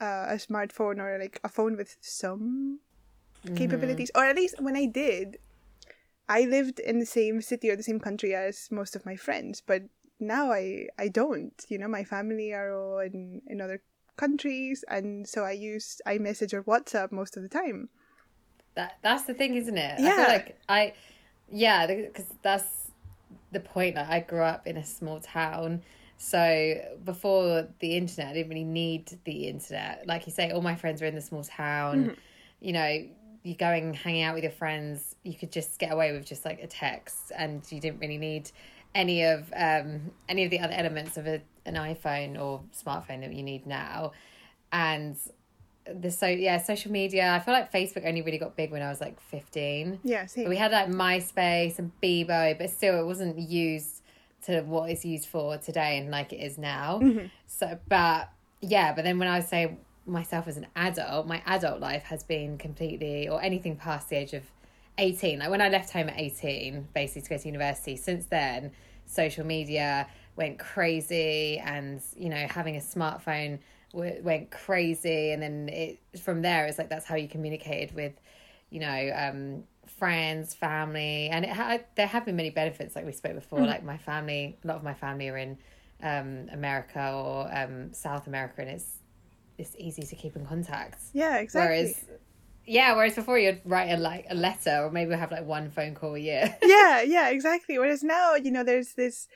a, 0.00 0.06
a 0.06 0.36
smartphone 0.36 0.98
or 0.98 1.18
like 1.18 1.40
a 1.44 1.48
phone 1.48 1.76
with 1.76 1.96
some 2.00 2.80
mm-hmm. 3.44 3.56
capabilities, 3.56 4.10
or 4.14 4.24
at 4.24 4.36
least 4.36 4.60
when 4.60 4.76
I 4.76 4.86
did, 4.86 5.38
I 6.28 6.42
lived 6.42 6.80
in 6.80 6.98
the 6.98 7.06
same 7.06 7.40
city 7.40 7.70
or 7.70 7.76
the 7.76 7.82
same 7.82 8.00
country 8.00 8.34
as 8.34 8.68
most 8.70 8.96
of 8.96 9.06
my 9.06 9.16
friends. 9.16 9.62
But 9.64 9.82
now 10.18 10.52
I 10.52 10.88
I 10.98 11.08
don't. 11.08 11.54
You 11.68 11.78
know, 11.78 11.88
my 11.88 12.04
family 12.04 12.52
are 12.52 12.72
all 12.72 12.98
in 12.98 13.42
in 13.46 13.60
other 13.60 13.82
countries, 14.16 14.84
and 14.88 15.28
so 15.28 15.44
I 15.44 15.52
use 15.52 16.00
iMessage 16.06 16.52
or 16.52 16.62
WhatsApp 16.64 17.12
most 17.12 17.36
of 17.36 17.42
the 17.42 17.48
time. 17.48 17.88
That 18.76 18.98
that's 19.02 19.24
the 19.24 19.34
thing, 19.34 19.54
isn't 19.56 19.76
it? 19.76 19.98
I 19.98 20.02
Yeah. 20.02 20.16
feel 20.16 20.26
like 20.28 20.58
I, 20.68 20.94
yeah, 21.50 21.86
because 21.86 22.26
that's 22.42 22.90
the 23.52 23.60
point. 23.60 23.96
Like 23.96 24.08
I 24.08 24.20
grew 24.20 24.42
up 24.42 24.66
in 24.66 24.76
a 24.76 24.84
small 24.84 25.18
town, 25.20 25.82
so 26.18 26.74
before 27.04 27.68
the 27.80 27.96
internet, 27.96 28.28
I 28.28 28.32
didn't 28.34 28.50
really 28.50 28.64
need 28.64 29.18
the 29.24 29.48
internet. 29.48 30.06
Like 30.06 30.26
you 30.26 30.32
say, 30.32 30.50
all 30.50 30.62
my 30.62 30.76
friends 30.76 31.00
were 31.00 31.08
in 31.08 31.14
the 31.14 31.20
small 31.20 31.42
town. 31.42 32.12
You 32.60 32.72
know, 32.72 33.08
you 33.42 33.54
going 33.54 33.94
hanging 33.94 34.22
out 34.22 34.34
with 34.34 34.44
your 34.44 34.52
friends, 34.52 35.14
you 35.22 35.34
could 35.34 35.52
just 35.52 35.78
get 35.78 35.92
away 35.92 36.12
with 36.12 36.26
just 36.26 36.44
like 36.44 36.60
a 36.62 36.66
text, 36.66 37.32
and 37.36 37.62
you 37.70 37.80
didn't 37.80 38.00
really 38.00 38.18
need 38.18 38.50
any 38.94 39.24
of 39.24 39.52
um 39.56 40.10
any 40.28 40.44
of 40.44 40.50
the 40.50 40.58
other 40.58 40.72
elements 40.72 41.16
of 41.16 41.26
a, 41.26 41.40
an 41.64 41.74
iPhone 41.74 42.40
or 42.40 42.62
smartphone 42.74 43.20
that 43.20 43.32
you 43.32 43.42
need 43.42 43.66
now, 43.66 44.12
and 44.72 45.16
the 45.94 46.10
so 46.10 46.26
yeah 46.26 46.58
social 46.62 46.90
media. 46.92 47.32
I 47.32 47.38
feel 47.40 47.54
like 47.54 47.72
facebook 47.72 48.06
only 48.06 48.22
really 48.22 48.38
got 48.38 48.56
big 48.56 48.70
when 48.72 48.82
i 48.82 48.88
was 48.88 49.00
like 49.00 49.20
15 49.20 50.00
Yeah, 50.04 50.26
same. 50.26 50.44
but 50.44 50.50
we 50.50 50.56
had 50.56 50.72
like 50.72 50.88
myspace 50.88 51.78
and 51.78 51.92
bebo 52.02 52.56
but 52.58 52.70
still 52.70 52.98
it 53.00 53.04
wasn't 53.06 53.38
used 53.38 54.02
to 54.46 54.62
what 54.62 54.90
it's 54.90 55.04
used 55.04 55.26
for 55.26 55.56
today 55.58 55.98
and 55.98 56.10
like 56.10 56.32
it 56.32 56.36
is 56.36 56.56
now. 56.58 57.00
Mm-hmm. 57.02 57.26
So 57.46 57.78
but 57.88 58.30
yeah 58.60 58.92
but 58.94 59.04
then 59.04 59.18
when 59.18 59.28
i 59.28 59.40
say 59.40 59.76
myself 60.06 60.46
as 60.48 60.56
an 60.56 60.66
adult 60.76 61.26
my 61.26 61.42
adult 61.46 61.80
life 61.80 62.04
has 62.04 62.22
been 62.22 62.56
completely 62.58 63.28
or 63.28 63.42
anything 63.42 63.76
past 63.76 64.08
the 64.08 64.16
age 64.16 64.32
of 64.34 64.42
18 64.98 65.40
like 65.40 65.50
when 65.50 65.60
i 65.60 65.68
left 65.68 65.90
home 65.90 66.08
at 66.08 66.18
18 66.18 66.88
basically 66.94 67.22
to 67.22 67.28
go 67.30 67.36
to 67.38 67.46
university 67.46 67.96
since 67.96 68.24
then 68.26 68.70
social 69.04 69.44
media 69.44 70.06
went 70.36 70.58
crazy 70.58 71.58
and 71.58 72.00
you 72.16 72.28
know 72.28 72.46
having 72.48 72.76
a 72.76 72.80
smartphone 72.80 73.58
went 73.92 74.50
crazy 74.50 75.30
and 75.30 75.42
then 75.42 75.68
it 75.68 75.98
from 76.20 76.42
there 76.42 76.66
it's 76.66 76.78
like 76.78 76.90
that's 76.90 77.06
how 77.06 77.14
you 77.14 77.28
communicated 77.28 77.94
with 77.94 78.12
you 78.70 78.80
know 78.80 79.10
um 79.16 79.62
friends 79.86 80.54
family 80.54 81.28
and 81.28 81.44
it 81.44 81.50
had 81.50 81.84
there 81.94 82.06
have 82.06 82.26
been 82.26 82.36
many 82.36 82.50
benefits 82.50 82.94
like 82.96 83.06
we 83.06 83.12
spoke 83.12 83.34
before 83.34 83.64
like 83.66 83.84
my 83.84 83.96
family 83.96 84.58
a 84.64 84.66
lot 84.66 84.76
of 84.76 84.82
my 84.82 84.92
family 84.92 85.28
are 85.28 85.38
in 85.38 85.56
um 86.02 86.46
america 86.52 87.12
or 87.14 87.48
um 87.56 87.92
south 87.92 88.26
america 88.26 88.60
and 88.60 88.70
it's 88.70 88.98
it's 89.56 89.74
easy 89.78 90.02
to 90.02 90.14
keep 90.14 90.36
in 90.36 90.44
contact 90.44 91.00
yeah, 91.14 91.38
exactly. 91.38 91.76
whereas 91.76 92.04
yeah 92.66 92.94
whereas 92.94 93.14
before 93.14 93.38
you'd 93.38 93.60
write 93.64 93.90
a 93.90 93.96
like 93.96 94.26
a 94.28 94.34
letter 94.34 94.84
or 94.84 94.90
maybe 94.90 95.14
have 95.14 95.30
like 95.30 95.46
one 95.46 95.70
phone 95.70 95.94
call 95.94 96.14
a 96.14 96.18
year 96.18 96.54
yeah, 96.62 97.02
yeah, 97.06 97.28
exactly. 97.30 97.78
Whereas 97.78 98.02
now, 98.02 98.34
you 98.34 98.50
know, 98.50 98.64
there's 98.64 98.94
this 98.94 99.28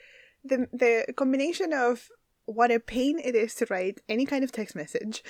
the 0.43 0.67
the 0.73 1.13
combination 1.15 1.73
of 1.73 2.07
what 2.51 2.71
a 2.71 2.79
pain 2.79 3.19
it 3.19 3.35
is 3.35 3.55
to 3.55 3.67
write 3.69 4.01
any 4.07 4.25
kind 4.25 4.43
of 4.43 4.51
text 4.51 4.75
message, 4.75 5.23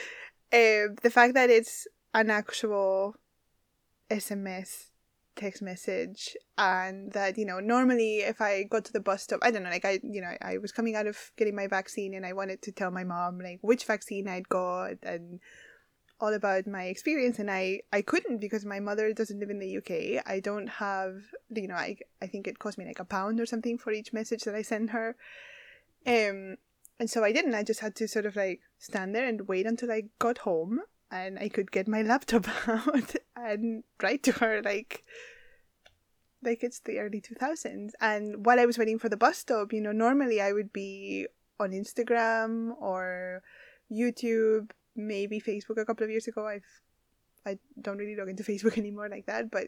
uh, 0.54 0.92
the 1.02 1.12
fact 1.12 1.34
that 1.34 1.50
it's 1.50 1.88
an 2.14 2.30
actual 2.30 3.16
SMS 4.10 4.88
text 5.36 5.62
message, 5.62 6.36
and 6.58 7.14
that 7.14 7.38
you 7.38 7.46
know 7.46 7.60
normally 7.60 8.18
if 8.18 8.42
I 8.42 8.64
got 8.64 8.86
to 8.86 8.94
the 8.94 9.00
bus 9.00 9.24
stop, 9.24 9.40
I 9.42 9.52
don't 9.52 9.64
know, 9.64 9.70
like 9.70 9.86
I 9.86 10.00
you 10.04 10.22
know 10.22 10.36
I 10.42 10.58
was 10.58 10.72
coming 10.72 10.96
out 10.96 11.08
of 11.08 11.32
getting 11.38 11.56
my 11.56 11.68
vaccine 11.68 12.14
and 12.14 12.26
I 12.26 12.34
wanted 12.34 12.62
to 12.64 12.72
tell 12.72 12.92
my 12.92 13.04
mom 13.04 13.40
like 13.40 13.60
which 13.62 13.86
vaccine 13.86 14.28
I'd 14.28 14.50
got 14.50 14.98
and 15.04 15.40
all 16.22 16.34
about 16.34 16.68
my 16.68 16.84
experience 16.84 17.40
and 17.40 17.50
I 17.50 17.82
I 17.92 18.02
couldn't 18.02 18.40
because 18.40 18.64
my 18.64 18.80
mother 18.80 19.12
doesn't 19.12 19.40
live 19.40 19.50
in 19.50 19.60
the 19.60 19.78
UK. 19.78 20.24
I 20.26 20.40
don't 20.40 20.68
have 20.68 21.16
you 21.50 21.68
know 21.68 21.76
I 21.76 21.98
I 22.22 22.28
think 22.28 22.48
it 22.48 22.60
cost 22.60 22.78
me 22.78 22.86
like 22.86 23.00
a 23.00 23.06
pound 23.06 23.40
or 23.40 23.46
something 23.46 23.78
for 23.78 23.92
each 23.92 24.14
message 24.14 24.44
that 24.44 24.56
I 24.56 24.62
send 24.62 24.92
her. 24.92 25.16
Um 26.06 26.58
and 27.02 27.10
so 27.10 27.24
I 27.24 27.32
didn't. 27.32 27.56
I 27.56 27.64
just 27.64 27.80
had 27.80 27.96
to 27.96 28.08
sort 28.08 28.28
of 28.28 28.36
like 28.36 28.62
stand 28.78 29.16
there 29.16 29.28
and 29.28 29.48
wait 29.48 29.66
until 29.66 29.92
I 29.92 30.04
got 30.20 30.38
home 30.38 30.82
and 31.10 31.40
I 31.40 31.50
could 31.50 31.72
get 31.72 31.88
my 31.88 32.02
laptop 32.12 32.48
out 32.68 33.16
and 33.36 33.84
write 34.04 34.22
to 34.22 34.34
her 34.34 34.62
like 34.62 35.04
like 36.44 36.64
it's 36.64 36.80
the 36.82 37.00
early 37.00 37.22
2000s 37.22 37.92
and 38.00 38.46
while 38.46 38.60
i 38.60 38.66
was 38.66 38.76
waiting 38.80 38.98
for 38.98 39.10
the 39.10 39.18
bus 39.18 39.38
stop 39.38 39.72
you 39.72 39.80
know 39.80 39.92
normally 39.92 40.42
i 40.42 40.52
would 40.52 40.74
be 40.74 41.28
on 41.60 41.70
instagram 41.70 42.72
or 42.82 43.44
youtube 43.92 44.72
maybe 44.96 45.40
facebook 45.40 45.80
a 45.80 45.86
couple 45.86 46.04
of 46.04 46.10
years 46.10 46.28
ago 46.28 46.48
i've 46.48 46.82
i 47.46 47.60
don't 47.80 48.00
really 48.00 48.16
log 48.16 48.28
into 48.28 48.42
facebook 48.52 48.76
anymore 48.76 49.08
like 49.08 49.28
that 49.28 49.52
but 49.52 49.68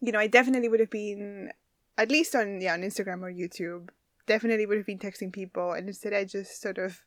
you 0.00 0.12
know 0.12 0.18
i 0.18 0.26
definitely 0.26 0.70
would 0.70 0.80
have 0.80 0.88
been 0.88 1.50
at 1.98 2.10
least 2.10 2.34
on 2.34 2.62
yeah 2.62 2.72
on 2.72 2.80
instagram 2.80 3.20
or 3.20 3.30
youtube 3.30 3.90
definitely 4.32 4.66
would 4.66 4.78
have 4.78 4.86
been 4.86 4.98
texting 4.98 5.32
people 5.32 5.72
and 5.72 5.88
instead 5.88 6.12
i 6.14 6.24
just 6.24 6.60
sort 6.60 6.78
of 6.78 7.02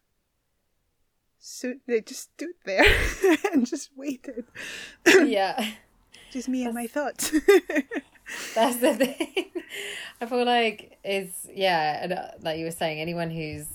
stood, 1.46 1.80
they 1.88 2.02
just 2.02 2.32
stood 2.34 2.56
there 2.66 2.86
and 3.54 3.66
just 3.66 3.92
waited. 3.96 4.46
Yeah. 5.26 5.74
Just 6.32 6.50
me 6.50 6.66
and 6.66 6.74
my 6.74 6.88
thoughts. 6.88 7.32
That's 8.56 8.78
the 8.78 8.96
thing. 8.96 9.52
I 10.20 10.26
feel 10.26 10.44
like 10.46 10.98
it's 11.04 11.48
yeah 11.54 12.04
and 12.04 12.14
uh, 12.14 12.28
like 12.42 12.58
you 12.58 12.66
were 12.66 12.72
saying 12.72 13.00
anyone 13.00 13.30
who's 13.30 13.68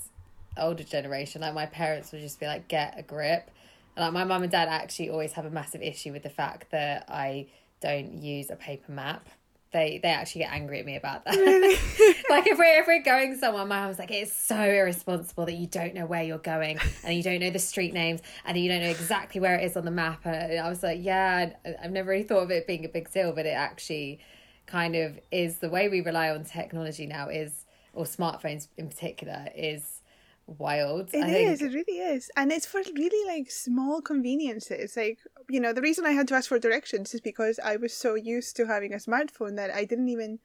older 0.57 0.83
generation 0.83 1.41
like 1.41 1.53
my 1.53 1.65
parents 1.65 2.11
would 2.11 2.21
just 2.21 2.39
be 2.39 2.45
like 2.45 2.67
get 2.67 2.99
a 2.99 3.03
grip. 3.03 3.49
And 3.95 4.03
like 4.05 4.13
my 4.13 4.25
mum 4.25 4.43
and 4.43 4.51
dad 4.51 4.67
actually 4.67 5.09
always 5.09 5.33
have 5.33 5.45
a 5.45 5.49
massive 5.49 5.81
issue 5.81 6.11
with 6.11 6.23
the 6.23 6.29
fact 6.29 6.71
that 6.71 7.05
i 7.09 7.47
don't 7.81 8.21
use 8.21 8.49
a 8.49 8.55
paper 8.55 8.91
map 8.91 9.27
they 9.71 9.99
they 10.01 10.09
actually 10.09 10.41
get 10.41 10.51
angry 10.51 10.79
at 10.79 10.85
me 10.85 10.95
about 10.95 11.25
that. 11.25 11.35
Really? 11.35 11.75
like 12.29 12.47
if 12.47 12.57
we're 12.57 12.79
if 12.79 12.87
we're 12.87 13.01
going 13.01 13.37
somewhere, 13.37 13.65
my 13.65 13.83
mom's 13.83 13.99
like, 13.99 14.11
it's 14.11 14.33
so 14.33 14.59
irresponsible 14.59 15.45
that 15.45 15.53
you 15.53 15.67
don't 15.67 15.93
know 15.93 16.05
where 16.05 16.23
you're 16.23 16.37
going 16.37 16.79
and 17.03 17.15
you 17.15 17.23
don't 17.23 17.39
know 17.39 17.49
the 17.49 17.59
street 17.59 17.93
names 17.93 18.21
and 18.45 18.57
you 18.57 18.69
don't 18.69 18.81
know 18.81 18.89
exactly 18.89 19.39
where 19.39 19.55
it 19.55 19.63
is 19.63 19.77
on 19.77 19.85
the 19.85 19.91
map. 19.91 20.25
And 20.25 20.59
I 20.59 20.69
was 20.69 20.83
like, 20.83 20.99
yeah, 21.01 21.51
I've 21.81 21.91
never 21.91 22.09
really 22.09 22.23
thought 22.23 22.43
of 22.43 22.51
it 22.51 22.67
being 22.67 22.85
a 22.85 22.89
big 22.89 23.11
deal, 23.11 23.31
but 23.31 23.45
it 23.45 23.49
actually 23.49 24.19
kind 24.65 24.95
of 24.95 25.19
is 25.31 25.57
the 25.57 25.69
way 25.69 25.89
we 25.89 26.01
rely 26.01 26.29
on 26.29 26.43
technology 26.43 27.05
now 27.05 27.29
is 27.29 27.65
or 27.93 28.05
smartphones 28.05 28.67
in 28.77 28.87
particular 28.87 29.49
is 29.55 30.00
wild. 30.57 31.09
It 31.13 31.27
is. 31.27 31.61
It 31.61 31.73
really 31.73 31.99
is, 31.99 32.29
and 32.35 32.51
it's 32.51 32.65
for 32.65 32.81
really 32.95 33.27
like 33.27 33.49
small 33.51 34.01
conveniences. 34.01 34.95
Like 34.95 35.19
you 35.49 35.59
know, 35.59 35.73
the 35.73 35.81
reason 35.81 36.05
I 36.05 36.11
had 36.11 36.27
to 36.29 36.35
ask 36.35 36.49
for 36.49 36.59
directions 36.59 37.13
is 37.13 37.21
because 37.21 37.59
I 37.63 37.75
was 37.75 37.93
so 37.93 38.15
used 38.15 38.55
to 38.57 38.67
having 38.67 38.93
a 38.93 38.97
smartphone 38.97 39.55
that 39.57 39.71
I 39.71 39.85
didn't 39.85 40.09
even 40.09 40.39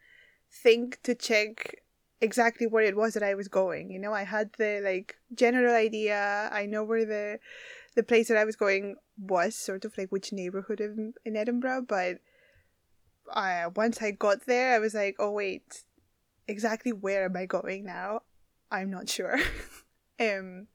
think 0.50 1.00
to 1.02 1.14
check 1.14 1.82
exactly 2.20 2.66
where 2.66 2.84
it 2.84 2.96
was 2.96 3.14
that 3.14 3.22
I 3.22 3.34
was 3.34 3.48
going. 3.48 3.90
You 3.90 3.98
know, 3.98 4.12
I 4.12 4.25
had 4.25 4.50
the 4.58 4.80
like 4.82 5.16
general 5.34 5.75
idea. 5.75 6.48
I 6.52 6.66
know 6.66 6.84
where 6.84 7.04
the 7.04 7.38
the 7.94 8.02
place 8.02 8.28
that 8.28 8.36
I 8.36 8.44
was 8.44 8.56
going 8.56 8.96
was, 9.18 9.54
sort 9.54 9.84
of 9.84 9.96
like 9.96 10.10
which 10.10 10.32
neighborhood 10.32 10.80
in, 10.80 11.14
in 11.25 11.36
Edinburgh, 11.36 11.86
but. 11.88 12.18
Uh, 13.28 13.68
once 13.75 14.00
I 14.00 14.12
got 14.12 14.46
there, 14.46 14.72
I 14.72 14.78
was 14.78 14.94
like, 14.94 15.16
"Oh 15.18 15.32
wait, 15.32 15.82
exactly 16.46 16.92
where 16.92 17.25
am 17.25 17.36
I 17.36 17.46
going 17.46 17.84
now? 17.84 18.20
I'm 18.70 18.88
not 18.88 19.08
sure." 19.08 19.40
um, 20.20 20.66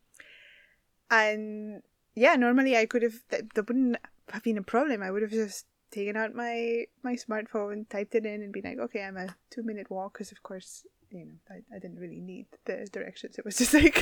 and 1.10 1.82
yeah, 2.16 2.36
normally 2.36 2.78
I 2.78 2.86
could 2.86 3.04
have 3.04 3.16
that, 3.30 3.54
that 3.54 3.68
wouldn't 3.68 3.98
have 4.32 4.44
been 4.44 4.58
a 4.58 4.64
problem. 4.64 5.02
I 5.02 5.12
would 5.12 5.22
have 5.22 5.32
just 5.32 5.66
taken 5.92 6.16
out 6.16 6.34
my 6.36 6.86
my 7.04 7.16
smartphone, 7.16 7.88
typed 7.90 8.16
it 8.16 8.26
in, 8.26 8.42
and 8.42 8.54
been 8.54 8.64
like, 8.64 8.80
"Okay, 8.80 9.04
I'm 9.04 9.18
a 9.18 9.36
two 9.50 9.64
minute 9.64 9.90
walk." 9.90 10.14
Because 10.14 10.32
of 10.32 10.44
course, 10.44 10.86
you 11.10 11.26
know, 11.26 11.34
I, 11.50 11.76
I 11.76 11.80
didn't 11.80 12.00
really 12.00 12.22
need 12.22 12.48
the 12.66 12.88
directions. 12.92 13.38
It 13.38 13.46
was 13.46 13.58
just 13.62 13.74
like 13.74 13.98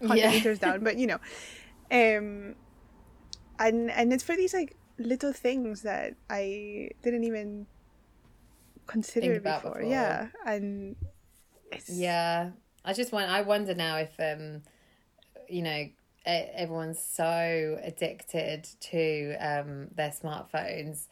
hundred 0.00 0.16
Yeah. 0.18 0.30
meters 0.30 0.58
down. 0.58 0.84
But 0.84 0.96
you 0.96 1.06
know, 1.06 1.20
um, 1.90 2.54
and 3.58 3.90
and 3.90 4.12
it's 4.12 4.22
for 4.24 4.36
these 4.36 4.54
like 4.54 4.76
little 4.98 5.32
things 5.32 5.82
that 5.82 6.14
I 6.30 6.90
didn't 7.02 7.24
even 7.24 7.66
consider 8.86 9.40
before. 9.40 9.72
before. 9.74 9.82
Yeah, 9.82 10.28
and 10.46 10.96
it's, 11.70 11.90
Yeah, 11.90 12.50
I 12.88 12.94
just 12.94 13.12
want. 13.12 13.28
I 13.30 13.42
wonder 13.42 13.74
now 13.74 13.98
if 13.98 14.18
um, 14.18 14.62
you 15.46 15.60
know, 15.60 15.88
everyone's 16.24 16.98
so 16.98 17.78
addicted 17.82 18.66
to 18.80 19.34
um 19.34 19.88
their 19.94 20.08
smartphones, 20.08 21.04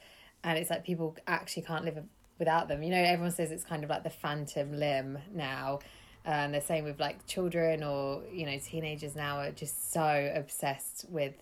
and 0.42 0.58
it's 0.58 0.70
like 0.70 0.84
people 0.86 1.14
actually 1.26 1.64
can't 1.64 1.84
live 1.84 1.98
without 2.38 2.68
them. 2.68 2.82
You 2.82 2.92
know, 2.92 3.02
everyone 3.02 3.30
says 3.30 3.50
it's 3.50 3.62
kind 3.62 3.84
of 3.84 3.90
like 3.90 4.04
the 4.04 4.10
phantom 4.10 4.72
limb 4.72 5.18
now. 5.34 5.80
And 6.24 6.54
the 6.54 6.62
same 6.62 6.84
with 6.84 6.98
like 6.98 7.26
children 7.26 7.84
or 7.84 8.22
you 8.32 8.46
know 8.46 8.58
teenagers 8.58 9.14
now 9.14 9.40
are 9.40 9.50
just 9.50 9.92
so 9.92 10.32
obsessed 10.34 11.04
with 11.10 11.34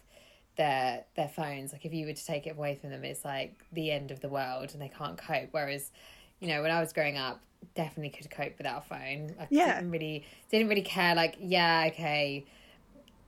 their 0.57 1.05
their 1.15 1.29
phones. 1.29 1.73
Like 1.73 1.85
if 1.85 1.95
you 1.95 2.07
were 2.07 2.13
to 2.13 2.27
take 2.27 2.49
it 2.49 2.57
away 2.57 2.75
from 2.75 2.91
them, 2.91 3.05
it's 3.05 3.25
like 3.25 3.55
the 3.73 3.93
end 3.93 4.11
of 4.11 4.19
the 4.19 4.29
world, 4.29 4.71
and 4.73 4.83
they 4.83 4.91
can't 4.91 5.17
cope. 5.17 5.51
Whereas, 5.53 5.93
you 6.41 6.49
know, 6.49 6.63
when 6.63 6.71
I 6.71 6.81
was 6.81 6.93
growing 6.93 7.17
up, 7.17 7.41
definitely 7.75 8.11
could 8.11 8.31
cope 8.31 8.59
without 8.59 8.85
a 8.85 8.89
phone. 8.89 9.35
I 9.41 9.47
Yeah. 9.51 9.77
didn't 9.77 9.91
really 9.91 10.25
didn't 10.51 10.69
really 10.69 10.83
care. 10.83 11.15
Like, 11.15 11.37
yeah, 11.41 11.85
okay, 11.89 12.45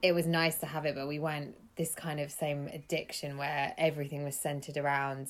it 0.02 0.12
was 0.12 0.26
nice 0.26 0.56
to 0.58 0.66
have 0.66 0.84
it, 0.86 0.94
but 0.94 1.08
we 1.08 1.18
weren't 1.18 1.56
this 1.76 1.94
kind 1.94 2.20
of 2.20 2.30
same 2.30 2.68
addiction 2.68 3.36
where 3.36 3.74
everything 3.76 4.24
was 4.24 4.36
centered 4.36 4.76
around 4.76 5.28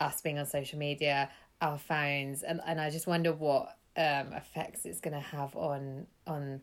us 0.00 0.20
being 0.20 0.38
on 0.38 0.46
social 0.46 0.78
media, 0.78 1.30
our 1.60 1.78
phones, 1.78 2.42
and 2.42 2.60
and 2.66 2.80
I 2.80 2.90
just 2.90 3.06
wonder 3.06 3.32
what 3.32 3.76
um, 3.96 4.32
effects 4.32 4.84
it's 4.86 5.00
going 5.00 5.14
to 5.14 5.20
have 5.20 5.54
on 5.56 6.06
on 6.26 6.62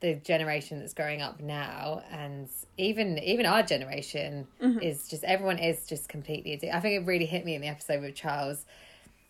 the 0.00 0.14
generation 0.16 0.80
that's 0.80 0.92
growing 0.92 1.22
up 1.22 1.40
now 1.40 2.02
and 2.10 2.46
even 2.76 3.18
even 3.20 3.46
our 3.46 3.62
generation 3.62 4.46
is 4.82 5.08
just 5.08 5.24
everyone 5.24 5.58
is 5.58 5.86
just 5.86 6.08
completely 6.10 6.52
addicted. 6.52 6.76
I 6.76 6.80
think 6.80 7.00
it 7.02 7.06
really 7.06 7.24
hit 7.24 7.44
me 7.44 7.54
in 7.54 7.62
the 7.62 7.68
episode 7.68 8.02
with 8.02 8.14
Charles 8.14 8.66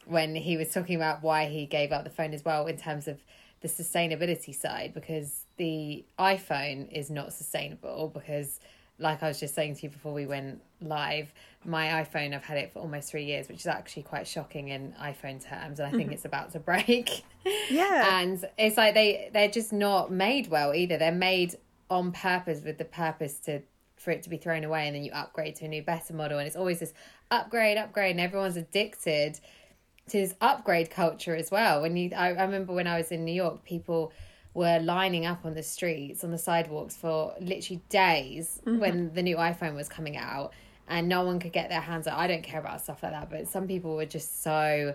when 0.06 0.34
he 0.34 0.56
was 0.56 0.70
talking 0.70 0.96
about 0.96 1.23
why 1.23 1.46
he 1.46 1.66
gave 1.66 1.92
up 1.92 2.04
the 2.04 2.11
phone 2.11 2.34
as 2.34 2.44
well 2.44 2.66
in 2.66 2.76
terms 2.76 3.08
of 3.08 3.20
the 3.61 3.68
sustainability 3.68 4.54
side 4.54 4.92
because 4.92 5.46
the 5.56 6.04
iPhone 6.18 6.90
is 6.92 7.11
not 7.11 7.32
sustainable 7.32 8.11
because 8.12 8.61
like 8.99 9.23
I 9.23 9.28
was 9.28 9.40
just 9.40 9.54
saying 9.54 9.76
to 9.76 9.82
you 9.84 9.88
before 9.88 10.12
we 10.12 10.26
went 10.26 10.61
live, 10.80 11.32
my 11.64 11.87
iPhone 12.04 12.34
I've 12.34 12.44
had 12.44 12.58
it 12.58 12.73
for 12.73 12.80
almost 12.80 13.11
three 13.11 13.25
years, 13.25 13.49
which 13.49 13.61
is 13.61 13.66
actually 13.66 14.04
quite 14.04 14.26
shocking 14.26 14.68
in 14.68 14.94
iPhone 15.00 15.44
terms, 15.44 15.80
and 15.80 15.88
I 15.88 15.90
think 15.90 16.04
mm-hmm. 16.04 16.12
it's 16.12 16.25
about 16.25 16.52
to 16.52 16.61
break. 16.61 17.25
Yeah. 17.70 18.20
and 18.20 18.42
it's 18.56 18.78
like 18.78 18.94
they 18.94 19.28
they're 19.34 19.50
just 19.50 19.70
not 19.70 20.11
made 20.11 20.49
well 20.49 20.75
either. 20.75 20.96
They're 20.96 21.12
made 21.12 21.56
on 21.90 22.11
purpose 22.12 22.62
with 22.64 22.78
the 22.78 22.87
purpose 22.87 23.38
to 23.40 23.61
for 23.96 24.12
it 24.12 24.23
to 24.23 24.30
be 24.30 24.38
thrown 24.38 24.64
away, 24.64 24.87
and 24.87 24.96
then 24.96 25.04
you 25.04 25.12
upgrade 25.12 25.56
to 25.56 25.66
a 25.66 25.68
new 25.68 25.82
better 25.82 26.14
model, 26.14 26.38
and 26.38 26.46
it's 26.46 26.56
always 26.56 26.80
this 26.80 26.94
upgrade, 27.30 27.76
upgrade, 27.76 28.12
and 28.12 28.20
everyone's 28.20 28.56
addicted 28.56 29.38
to 30.08 30.18
this 30.18 30.34
upgrade 30.40 30.90
culture 30.90 31.34
as 31.34 31.50
well. 31.50 31.82
When 31.82 31.96
you, 31.96 32.11
I, 32.14 32.28
I 32.28 32.42
remember 32.42 32.73
when 32.73 32.87
I 32.87 32.99
was 32.99 33.11
in 33.11 33.25
New 33.25 33.32
York, 33.32 33.64
people 33.64 34.12
were 34.52 34.78
lining 34.78 35.26
up 35.26 35.44
on 35.44 35.54
the 35.54 35.62
streets, 35.62 36.23
on 36.23 36.30
the 36.30 36.38
sidewalks 36.38 36.96
for 36.96 37.34
literally 37.40 37.82
days 37.88 38.61
when 38.64 39.12
the 39.14 39.23
new 39.23 39.37
iPhone 39.37 39.75
was 39.75 39.88
coming 39.88 40.16
out, 40.16 40.52
and 40.88 41.08
no 41.08 41.25
one 41.25 41.40
could 41.40 41.52
get 41.52 41.70
their 41.70 41.80
hands 41.80 42.06
on. 42.06 42.14
I 42.14 42.26
don't 42.26 42.42
care 42.42 42.61
about 42.61 42.80
stuff 42.80 43.02
like 43.02 43.12
that, 43.12 43.30
but 43.30 43.49
some 43.49 43.66
people 43.66 43.96
were 43.96 44.06
just 44.06 44.42
so 44.42 44.94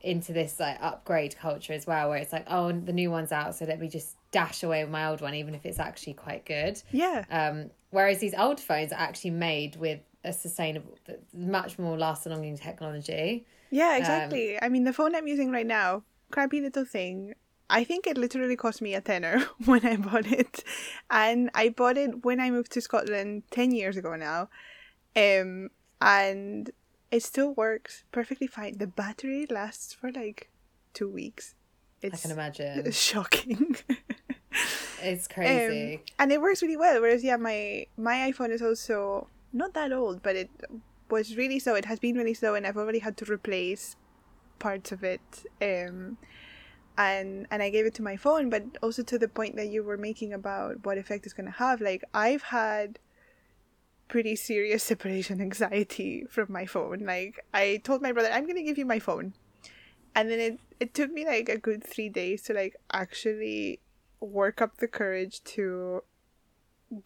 into 0.00 0.32
this 0.32 0.58
like 0.58 0.78
upgrade 0.80 1.36
culture 1.36 1.72
as 1.72 1.86
well, 1.86 2.08
where 2.08 2.18
it's 2.18 2.32
like, 2.32 2.46
oh, 2.48 2.72
the 2.72 2.92
new 2.92 3.10
one's 3.10 3.32
out, 3.32 3.54
so 3.54 3.64
let 3.64 3.78
me 3.78 3.88
just 3.88 4.16
dash 4.30 4.62
away 4.62 4.82
with 4.82 4.90
my 4.90 5.06
old 5.06 5.20
one, 5.20 5.34
even 5.34 5.54
if 5.54 5.64
it's 5.64 5.78
actually 5.78 6.14
quite 6.14 6.44
good. 6.44 6.80
yeah. 6.90 7.24
Um, 7.30 7.70
whereas 7.90 8.18
these 8.18 8.34
old 8.34 8.60
phones 8.60 8.92
are 8.92 9.00
actually 9.00 9.30
made 9.30 9.76
with 9.76 10.00
a 10.24 10.32
sustainable, 10.32 10.98
much 11.32 11.78
more 11.78 11.96
lasting 11.96 12.32
long 12.32 12.56
technology. 12.56 13.46
Yeah, 13.70 13.96
exactly. 13.96 14.60
I 14.60 14.68
mean, 14.68 14.84
the 14.84 14.92
phone 14.92 15.14
I'm 15.14 15.26
using 15.26 15.50
right 15.50 15.66
now, 15.66 16.04
crappy 16.30 16.60
little 16.60 16.84
thing. 16.84 17.34
I 17.68 17.82
think 17.82 18.06
it 18.06 18.16
literally 18.16 18.54
cost 18.56 18.80
me 18.80 18.94
a 18.94 19.00
tenner 19.00 19.40
when 19.64 19.84
I 19.84 19.96
bought 19.96 20.26
it, 20.26 20.62
and 21.10 21.50
I 21.54 21.68
bought 21.70 21.96
it 21.98 22.24
when 22.24 22.38
I 22.40 22.50
moved 22.50 22.72
to 22.72 22.80
Scotland 22.80 23.42
ten 23.50 23.72
years 23.72 23.96
ago 23.96 24.14
now, 24.14 24.48
um, 25.16 25.70
and 26.00 26.70
it 27.10 27.22
still 27.24 27.54
works 27.54 28.04
perfectly 28.12 28.46
fine. 28.46 28.78
The 28.78 28.86
battery 28.86 29.46
lasts 29.50 29.92
for 29.92 30.12
like 30.12 30.50
two 30.94 31.08
weeks. 31.08 31.54
I 32.04 32.10
can 32.10 32.30
imagine. 32.30 32.92
shocking. 32.92 33.76
It's 35.02 35.26
Um, 35.30 35.34
crazy. 35.34 36.02
and 36.18 36.30
it 36.32 36.40
works 36.40 36.62
really 36.62 36.76
well. 36.76 37.00
Whereas, 37.00 37.24
yeah, 37.24 37.36
my 37.36 37.86
my 37.96 38.30
iPhone 38.30 38.50
is 38.50 38.62
also 38.62 39.28
not 39.52 39.74
that 39.74 39.92
old, 39.92 40.22
but 40.22 40.36
it 40.36 40.50
was 41.10 41.36
really 41.36 41.58
slow. 41.58 41.74
It 41.74 41.84
has 41.86 41.98
been 41.98 42.16
really 42.16 42.34
slow, 42.34 42.54
and 42.54 42.66
I've 42.66 42.76
already 42.76 43.00
had 43.00 43.16
to 43.18 43.24
replace 43.32 43.96
parts 44.58 44.92
of 44.92 45.04
it. 45.04 45.44
Um, 45.60 46.18
and 46.98 47.46
and 47.50 47.62
I 47.62 47.70
gave 47.70 47.86
it 47.86 47.94
to 47.94 48.02
my 48.02 48.16
phone, 48.16 48.50
but 48.50 48.64
also 48.82 49.02
to 49.02 49.18
the 49.18 49.28
point 49.28 49.56
that 49.56 49.68
you 49.68 49.82
were 49.82 49.98
making 49.98 50.32
about 50.32 50.84
what 50.84 50.98
effect 50.98 51.26
it's 51.26 51.34
gonna 51.34 51.50
have. 51.50 51.80
Like 51.80 52.02
I've 52.14 52.42
had 52.42 52.98
pretty 54.08 54.36
serious 54.36 54.82
separation 54.92 55.40
anxiety 55.40 56.24
from 56.30 56.46
my 56.50 56.66
phone. 56.66 57.00
Like 57.00 57.44
I 57.52 57.80
told 57.84 58.02
my 58.02 58.12
brother, 58.12 58.30
I'm 58.32 58.46
gonna 58.46 58.62
give 58.62 58.78
you 58.78 58.86
my 58.86 58.98
phone, 58.98 59.34
and 60.14 60.30
then 60.30 60.40
it 60.40 60.60
it 60.80 60.94
took 60.94 61.10
me 61.10 61.26
like 61.26 61.48
a 61.48 61.58
good 61.58 61.84
three 61.84 62.08
days 62.08 62.42
to 62.42 62.54
like 62.54 62.76
actually 62.92 63.80
work 64.20 64.60
up 64.62 64.78
the 64.78 64.88
courage 64.88 65.44
to 65.44 66.02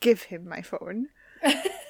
give 0.01 0.25
him 0.25 0.49
my 0.49 0.63
phone. 0.63 1.09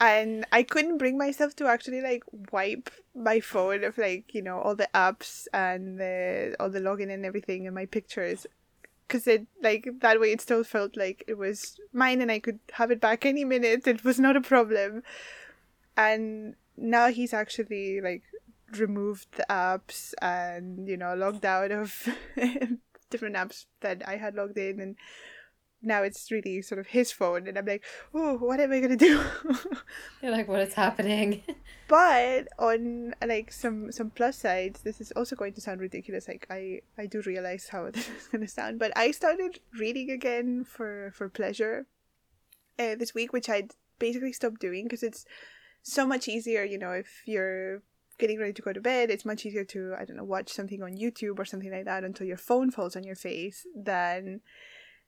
and 0.00 0.46
I 0.50 0.62
couldn't 0.62 0.98
bring 0.98 1.18
myself 1.18 1.54
to 1.56 1.66
actually 1.66 2.00
like 2.00 2.24
wipe 2.50 2.90
my 3.14 3.40
phone 3.40 3.84
of 3.84 3.98
like 3.98 4.34
you 4.34 4.42
know 4.42 4.58
all 4.58 4.74
the 4.74 4.88
apps 4.94 5.46
and 5.52 6.00
the 6.00 6.56
all 6.58 6.70
the 6.70 6.80
login 6.80 7.12
and 7.12 7.24
everything 7.24 7.66
and 7.66 7.74
my 7.74 7.86
pictures 7.86 8.46
because 9.06 9.26
it 9.26 9.46
like 9.62 9.88
that 10.00 10.20
way 10.20 10.32
it 10.32 10.40
still 10.40 10.64
felt 10.64 10.96
like 10.96 11.24
it 11.26 11.36
was 11.36 11.78
mine 11.92 12.20
and 12.20 12.30
I 12.30 12.38
could 12.38 12.60
have 12.72 12.90
it 12.90 13.00
back 13.00 13.26
any 13.26 13.44
minute. 13.44 13.86
It 13.86 14.04
was 14.04 14.20
not 14.20 14.36
a 14.36 14.40
problem, 14.40 15.02
and 15.96 16.54
now 16.76 17.08
he's 17.08 17.34
actually 17.34 18.00
like 18.00 18.22
removed 18.78 19.26
the 19.32 19.44
apps 19.50 20.14
and 20.22 20.88
you 20.88 20.96
know 20.96 21.14
logged 21.14 21.44
out 21.44 21.72
of 21.72 22.08
different 23.10 23.34
apps 23.34 23.66
that 23.80 24.02
I 24.06 24.16
had 24.16 24.36
logged 24.36 24.56
in 24.56 24.80
and 24.80 24.96
now 25.82 26.02
it's 26.02 26.30
really 26.30 26.60
sort 26.60 26.78
of 26.78 26.88
his 26.88 27.10
phone 27.10 27.46
and 27.46 27.56
i'm 27.56 27.64
like 27.64 27.84
oh 28.14 28.36
what 28.36 28.60
am 28.60 28.72
i 28.72 28.80
gonna 28.80 28.96
do? 28.96 29.20
You're 30.22 30.32
like 30.32 30.48
what 30.48 30.60
is 30.60 30.74
happening? 30.74 31.42
But 31.88 32.46
on 32.56 33.16
like 33.26 33.50
some 33.52 33.90
some 33.90 34.10
plus 34.10 34.36
sides 34.38 34.82
this 34.82 35.00
is 35.00 35.10
also 35.16 35.34
going 35.34 35.54
to 35.54 35.60
sound 35.60 35.80
ridiculous 35.80 36.28
like 36.28 36.46
i 36.48 36.80
i 36.96 37.06
do 37.06 37.20
realize 37.22 37.66
how 37.68 37.90
this 37.90 38.08
is 38.08 38.28
gonna 38.28 38.46
sound 38.46 38.78
but 38.78 38.92
i 38.96 39.10
started 39.10 39.58
reading 39.76 40.08
again 40.08 40.62
for 40.62 41.10
for 41.16 41.28
pleasure 41.28 41.86
uh, 42.78 42.94
this 42.94 43.12
week 43.12 43.32
which 43.32 43.48
i 43.48 43.66
basically 43.98 44.32
stopped 44.32 44.60
doing 44.60 44.84
because 44.84 45.02
it's 45.02 45.24
so 45.82 46.06
much 46.06 46.28
easier 46.28 46.62
you 46.62 46.78
know 46.78 46.92
if 46.92 47.22
you're 47.26 47.82
getting 48.18 48.38
ready 48.38 48.52
to 48.52 48.62
go 48.62 48.72
to 48.72 48.80
bed 48.80 49.10
it's 49.10 49.24
much 49.24 49.44
easier 49.44 49.64
to 49.64 49.94
i 49.98 50.04
don't 50.04 50.16
know 50.16 50.24
watch 50.24 50.50
something 50.50 50.82
on 50.82 50.92
youtube 50.92 51.38
or 51.38 51.44
something 51.44 51.72
like 51.72 51.86
that 51.86 52.04
until 52.04 52.26
your 52.26 52.36
phone 52.36 52.70
falls 52.70 52.94
on 52.94 53.02
your 53.02 53.16
face 53.16 53.66
than 53.74 54.40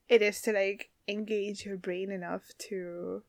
it 0.09 0.23
is 0.23 0.41
to 0.43 0.53
like 0.53 0.91
engage 1.09 1.65
your 1.65 1.77
brain 1.77 2.11
enough 2.11 2.45
to 2.69 3.23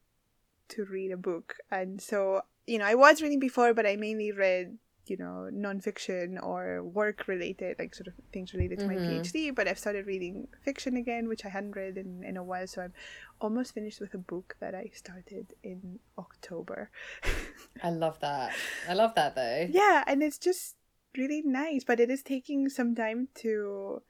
to 0.70 0.86
read 0.86 1.12
a 1.12 1.18
book. 1.18 1.56
And 1.72 2.02
so 2.02 2.44
you 2.66 2.78
know 2.78 2.86
i 2.86 2.96
was 2.96 3.22
reading 3.22 3.40
before 3.40 3.74
but 3.74 3.86
i 3.86 3.96
mainly 3.96 4.32
read 4.32 4.78
you 5.06 5.18
know 5.18 5.50
nonfiction 5.54 6.42
or 6.42 6.82
work 6.82 7.28
related 7.28 7.76
like 7.78 7.94
sort 7.94 8.08
of 8.08 8.14
things 8.32 8.54
related 8.54 8.80
to 8.80 8.86
mm-hmm. 8.86 9.04
my 9.04 9.20
phd 9.20 9.54
but 9.54 9.68
i've 9.68 9.78
started 9.78 10.08
reading 10.08 10.48
fiction 10.62 10.96
again 10.96 11.28
which 11.28 11.44
i 11.44 11.50
hadn't 11.50 11.76
read 11.76 11.98
in, 11.98 12.24
in 12.24 12.38
a 12.38 12.44
while. 12.44 12.66
So 12.66 12.84
i'm 12.84 12.94
almost 13.42 13.74
finished 13.74 14.00
with 14.00 14.14
a 14.14 14.18
book 14.18 14.56
that 14.62 14.74
i 14.74 14.90
started 14.94 15.54
in 15.62 16.00
october. 16.18 16.90
I 17.84 17.90
love 17.90 18.20
that. 18.22 18.54
I 18.88 18.94
love 18.94 19.14
that 19.16 19.36
though. 19.36 19.68
Yeah 19.70 20.04
and 20.08 20.24
it's 20.24 20.38
just 20.38 20.76
really 21.18 21.42
nice. 21.46 21.84
But 21.84 22.00
it 22.00 22.10
is 22.10 22.24
taking 22.24 22.70
some 22.70 22.96
time 22.96 23.28
to 23.36 24.02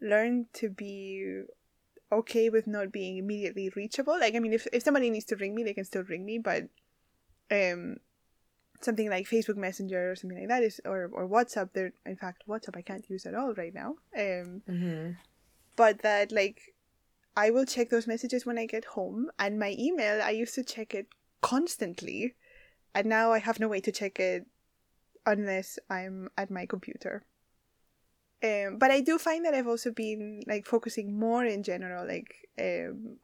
learn 0.00 0.46
to 0.54 0.70
be 0.70 1.42
okay 2.12 2.50
with 2.50 2.66
not 2.66 2.92
being 2.92 3.18
immediately 3.18 3.70
reachable. 3.76 4.18
Like, 4.18 4.34
I 4.34 4.38
mean, 4.38 4.52
if, 4.52 4.66
if 4.72 4.82
somebody 4.82 5.10
needs 5.10 5.26
to 5.26 5.36
ring 5.36 5.54
me, 5.54 5.62
they 5.62 5.74
can 5.74 5.84
still 5.84 6.02
ring 6.04 6.24
me, 6.24 6.38
but 6.38 6.64
um, 7.50 7.96
something 8.80 9.08
like 9.08 9.28
Facebook 9.28 9.56
Messenger 9.56 10.12
or 10.12 10.16
something 10.16 10.38
like 10.38 10.48
that 10.48 10.62
is, 10.62 10.80
or, 10.84 11.10
or 11.12 11.28
WhatsApp, 11.28 11.72
there, 11.72 11.92
in 12.06 12.16
fact, 12.16 12.44
WhatsApp 12.48 12.76
I 12.76 12.82
can't 12.82 13.08
use 13.08 13.26
at 13.26 13.34
all 13.34 13.54
right 13.54 13.74
now. 13.74 13.96
Um, 14.16 14.62
mm-hmm. 14.68 15.10
But 15.76 16.02
that, 16.02 16.32
like, 16.32 16.60
I 17.36 17.50
will 17.50 17.64
check 17.64 17.90
those 17.90 18.06
messages 18.06 18.44
when 18.44 18.58
I 18.58 18.66
get 18.66 18.84
home, 18.84 19.30
and 19.38 19.58
my 19.58 19.76
email, 19.78 20.20
I 20.22 20.30
used 20.30 20.54
to 20.56 20.64
check 20.64 20.94
it 20.94 21.06
constantly, 21.40 22.34
and 22.94 23.06
now 23.06 23.32
I 23.32 23.38
have 23.38 23.60
no 23.60 23.68
way 23.68 23.80
to 23.80 23.92
check 23.92 24.18
it 24.18 24.46
unless 25.24 25.78
I'm 25.88 26.28
at 26.36 26.50
my 26.50 26.66
computer. 26.66 27.24
Um, 28.42 28.78
but 28.78 28.90
I 28.90 29.00
do 29.00 29.18
find 29.18 29.44
that 29.44 29.54
I've 29.54 29.66
also 29.66 29.90
been 29.90 30.42
like 30.46 30.66
focusing 30.66 31.18
more 31.18 31.44
in 31.44 31.62
general. 31.62 32.06
Like 32.06 32.34
um, 32.58 33.18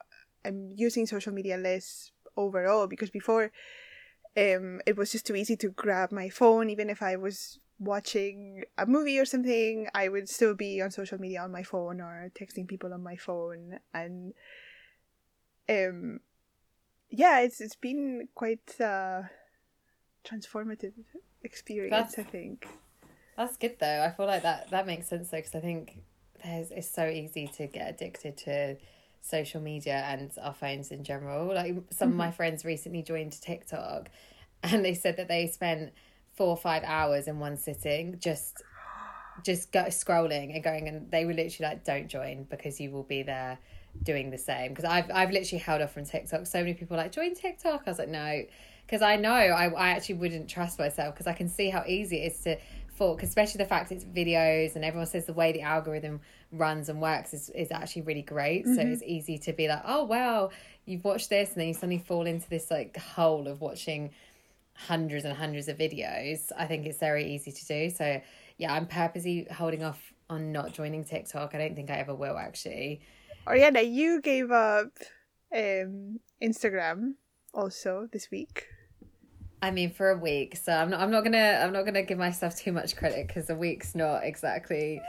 I'm 0.45 0.73
using 0.77 1.07
social 1.07 1.33
media 1.33 1.57
less 1.57 2.13
overall 2.37 2.87
because 2.87 3.11
before 3.11 3.51
um, 4.37 4.81
it 4.85 4.97
was 4.97 5.13
just 5.13 5.27
too 5.27 5.35
easy 5.35 5.57
to 5.57 5.71
grab 5.71 6.13
my 6.13 6.29
phone, 6.29 6.69
even 6.69 6.91
if 6.91 7.03
I 7.03 7.17
was 7.17 7.59
watching 7.79 8.65
a 8.77 8.87
movie 8.87 9.19
or 9.19 9.25
something, 9.25 9.89
I 9.95 10.09
would 10.09 10.29
still 10.29 10.55
be 10.55 10.83
on 10.83 10.91
social 10.91 11.19
media 11.19 11.41
on 11.41 11.53
my 11.53 11.63
phone 11.63 12.01
or 12.01 12.31
texting 12.39 12.69
people 12.69 12.93
on 12.93 13.03
my 13.03 13.17
phone, 13.17 13.79
and 13.95 14.35
um, 15.69 16.21
yeah, 17.09 17.41
it's 17.41 17.61
it's 17.61 17.77
been 17.77 18.29
quite 18.35 18.79
a 18.81 19.31
transformative 20.25 20.93
experience. 21.43 22.15
That's, 22.15 22.19
I 22.19 22.31
think 22.31 22.67
that's 23.37 23.57
good 23.57 23.77
though. 23.79 24.03
I 24.05 24.11
feel 24.11 24.27
like 24.27 24.43
that 24.43 24.71
that 24.71 24.87
makes 24.87 25.09
sense 25.09 25.31
though 25.31 25.39
because 25.39 25.55
I 25.55 25.61
think 25.61 25.99
there's 26.45 26.71
it's 26.71 26.91
so 26.91 27.07
easy 27.07 27.49
to 27.57 27.67
get 27.67 27.91
addicted 27.91 28.37
to 28.39 28.77
social 29.21 29.61
media 29.61 30.05
and 30.09 30.31
our 30.43 30.55
phones 30.55 30.91
in 30.91 31.05
general. 31.05 31.55
Like 31.55 31.75
some 31.91 32.09
mm-hmm. 32.09 32.13
of 32.13 32.15
my 32.17 32.27
mm-hmm. 32.27 32.37
friends 32.37 32.65
recently 32.65 33.03
joined 33.03 33.41
TikTok 33.41 34.09
and 34.63 34.85
they 34.85 34.95
said 34.95 35.17
that 35.17 35.29
they 35.29 35.47
spent 35.47 35.93
four 36.35 36.49
or 36.49 36.57
five 36.57 36.83
hours 36.85 37.29
in 37.29 37.39
one 37.39 37.57
sitting 37.57 38.19
just 38.21 38.63
just 39.45 39.73
go 39.73 39.85
scrolling 39.85 40.55
and 40.55 40.63
going 40.63 40.89
and 40.89 41.11
they 41.11 41.25
were 41.25 41.33
literally 41.33 41.71
like 41.71 41.85
don't 41.85 42.09
join 42.09 42.45
because 42.45 42.81
you 42.81 42.91
will 42.91 43.03
be 43.03 43.23
there 43.23 43.59
doing 44.03 44.31
the 44.31 44.39
same 44.39 44.71
because 44.71 44.85
I've 44.85 45.11
I've 45.13 45.31
literally 45.31 45.59
held 45.59 45.83
off 45.83 45.93
from 45.93 46.05
TikTok 46.05 46.47
so 46.47 46.59
many 46.61 46.75
people 46.75 46.97
like 46.97 47.13
join 47.13 47.35
TikTok 47.35 47.83
I 47.87 47.91
was 47.91 47.99
like 47.99 48.09
no 48.09 48.43
because 48.87 49.03
I 49.03 49.17
know 49.17 49.33
I, 49.33 49.69
I 49.69 49.89
actually 49.91 50.17
wouldn't 50.17 50.49
trust 50.49 50.79
myself 50.79 51.15
because 51.15 51.27
I 51.27 51.33
can 51.33 51.49
see 51.49 51.71
how 51.71 51.85
easy 51.87 52.23
it 52.23 52.33
is 52.33 52.41
to 52.41 52.59
especially 53.01 53.59
the 53.59 53.67
fact 53.67 53.93
it's 53.93 54.05
videos 54.05 54.77
and 54.77 54.85
everyone 54.85 55.07
says 55.07 55.27
the 55.27 55.33
way 55.33 55.53
the 55.53 55.63
algorithm 55.63 56.21
runs 56.53 56.89
and 56.89 57.01
works 57.01 57.35
is, 57.35 57.51
is 57.51 57.71
actually 57.71 58.03
really 58.03 58.23
great. 58.23 58.65
Mm-hmm. 58.65 58.75
so 58.75 58.81
it's 58.83 59.03
easy 59.03 59.39
to 59.39 59.53
be 59.53 59.69
like 59.69 59.83
oh 59.85 60.05
wow 60.05 60.51
you've 60.85 61.05
watched 61.05 61.31
this 61.31 61.51
and 61.51 61.61
then 61.61 61.69
you 61.69 61.75
suddenly 61.75 61.99
fall 61.99 62.27
into 62.27 62.49
this 62.49 62.71
like 62.71 62.97
hole 62.97 63.49
of 63.49 63.61
watching 63.61 64.11
hundreds 64.75 65.25
and 65.25 65.35
hundreds 65.35 65.69
of 65.69 65.79
videos. 65.79 66.53
I 66.57 66.67
think 66.67 66.87
it's 66.87 66.99
very 66.99 67.35
easy 67.35 67.53
to 67.53 67.67
do. 67.67 67.91
So 67.91 68.21
yeah 68.59 68.73
i'm 68.73 68.87
purposely 68.87 69.47
holding 69.51 69.83
off 69.83 70.13
on 70.31 70.53
not 70.53 70.73
joining 70.73 71.05
tiktok. 71.05 71.55
I 71.55 71.59
don't 71.59 71.75
think 71.75 71.91
i 71.91 71.95
ever 71.97 72.15
will 72.15 72.37
actually. 72.39 73.01
Ariana 73.47 73.91
you 73.91 74.21
gave 74.21 74.51
up 74.51 74.93
um 75.55 76.21
instagram 76.43 77.15
also 77.55 78.09
this 78.13 78.31
week 78.31 78.67
I 79.63 79.71
mean, 79.71 79.91
for 79.91 80.11
a 80.11 80.19
week. 80.19 80.57
So 80.57 80.73
I'm 80.73 80.91
not. 80.91 81.01
I'm 81.01 81.11
not 81.11 81.25
gonna. 81.25 81.61
I'm 81.63 81.73
not 81.73 81.85
gonna 81.85 82.03
give 82.03 82.19
myself 82.19 82.57
too 82.57 82.73
much 82.73 82.97
credit 82.97 83.27
because 83.27 83.49
a 83.51 83.55
week's 83.55 83.95
not 83.95 84.25
exactly 84.25 85.01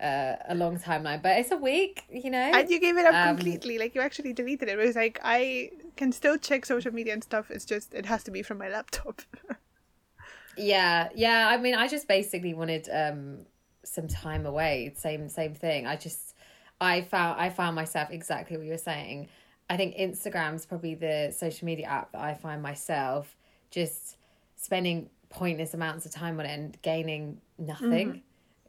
uh, 0.00 0.34
a 0.48 0.54
long 0.54 0.78
timeline, 0.78 1.22
but 1.22 1.38
it's 1.38 1.50
a 1.50 1.56
week. 1.56 2.04
You 2.10 2.30
know. 2.30 2.38
And 2.38 2.68
you 2.68 2.78
gave 2.78 2.96
it 2.96 3.06
up 3.06 3.14
um, 3.14 3.36
completely. 3.36 3.78
Like 3.78 3.94
you 3.94 4.00
actually 4.00 4.32
deleted 4.32 4.68
it. 4.68 4.78
It 4.78 4.86
was 4.86 4.96
like 4.96 5.18
I 5.24 5.70
can 5.96 6.12
still 6.12 6.36
check 6.36 6.66
social 6.66 6.92
media 6.92 7.14
and 7.14 7.24
stuff. 7.24 7.50
It's 7.50 7.64
just 7.64 7.94
it 7.94 8.06
has 8.06 8.22
to 8.24 8.30
be 8.30 8.42
from 8.42 8.58
my 8.58 8.68
laptop. 8.68 9.22
yeah, 10.56 11.08
yeah. 11.14 11.48
I 11.50 11.56
mean, 11.56 11.74
I 11.74 11.88
just 11.88 12.06
basically 12.06 12.54
wanted 12.54 12.88
um 12.92 13.46
some 13.82 14.08
time 14.08 14.44
away. 14.44 14.92
Same 14.96 15.28
same 15.28 15.54
thing. 15.54 15.86
I 15.86 15.96
just 15.96 16.34
I 16.80 17.00
found 17.00 17.40
I 17.40 17.48
found 17.48 17.76
myself 17.76 18.10
exactly 18.10 18.58
what 18.58 18.66
you 18.66 18.72
were 18.72 18.78
saying. 18.78 19.28
I 19.68 19.76
think 19.76 19.96
Instagram's 19.96 20.66
probably 20.66 20.94
the 20.94 21.34
social 21.36 21.66
media 21.66 21.86
app 21.86 22.12
that 22.12 22.20
I 22.20 22.34
find 22.34 22.62
myself 22.62 23.34
just 23.70 24.16
spending 24.56 25.10
pointless 25.28 25.74
amounts 25.74 26.06
of 26.06 26.12
time 26.12 26.38
on 26.40 26.46
it 26.46 26.50
and 26.50 26.82
gaining 26.82 27.40
nothing. 27.58 28.22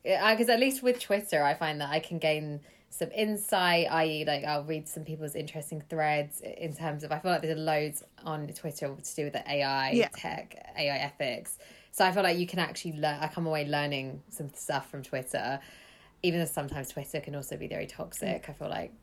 Because 0.03 0.21
mm-hmm. 0.21 0.49
at 0.49 0.59
least 0.59 0.83
with 0.83 0.99
Twitter, 0.99 1.43
I 1.43 1.53
find 1.53 1.81
that 1.81 1.89
I 1.89 1.99
can 1.99 2.19
gain 2.19 2.61
some 2.89 3.11
insight, 3.11 3.87
i.e., 3.91 4.23
like 4.25 4.43
I'll 4.45 4.63
read 4.63 4.87
some 4.87 5.03
people's 5.03 5.35
interesting 5.35 5.83
threads 5.89 6.41
in 6.41 6.73
terms 6.73 7.03
of 7.03 7.11
I 7.11 7.19
feel 7.19 7.31
like 7.31 7.41
there's 7.41 7.57
loads 7.57 8.03
on 8.23 8.47
Twitter 8.47 8.95
to 8.95 9.15
do 9.15 9.25
with 9.25 9.33
the 9.33 9.49
AI 9.49 9.91
yeah. 9.91 10.07
tech, 10.15 10.55
AI 10.77 10.97
ethics. 10.97 11.59
So 11.91 12.05
I 12.05 12.11
feel 12.11 12.23
like 12.23 12.37
you 12.37 12.47
can 12.47 12.59
actually 12.59 12.93
learn. 12.93 13.19
I 13.19 13.27
come 13.27 13.47
away 13.47 13.65
learning 13.65 14.21
some 14.29 14.49
stuff 14.53 14.89
from 14.89 15.03
Twitter, 15.03 15.59
even 16.23 16.39
though 16.39 16.45
sometimes 16.45 16.89
Twitter 16.89 17.19
can 17.19 17.35
also 17.35 17.57
be 17.57 17.67
very 17.67 17.87
toxic. 17.87 18.43
Mm. 18.43 18.49
I 18.49 18.53
feel 18.53 18.69
like 18.69 18.93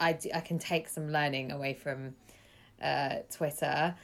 I 0.00 0.12
do, 0.12 0.30
I 0.34 0.40
can 0.40 0.58
take 0.58 0.88
some 0.88 1.10
learning 1.10 1.52
away 1.52 1.74
from 1.74 2.14
uh, 2.82 3.16
Twitter. 3.30 3.94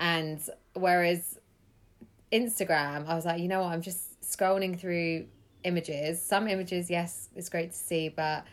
And 0.00 0.40
whereas 0.72 1.38
Instagram, 2.32 3.06
I 3.06 3.14
was 3.14 3.26
like, 3.26 3.40
you 3.40 3.48
know 3.48 3.60
what, 3.60 3.72
I'm 3.72 3.82
just 3.82 4.20
scrolling 4.22 4.80
through 4.80 5.26
images. 5.62 6.20
Some 6.20 6.48
images, 6.48 6.90
yes, 6.90 7.28
it's 7.36 7.50
great 7.50 7.72
to 7.72 7.76
see, 7.76 8.08
but 8.08 8.44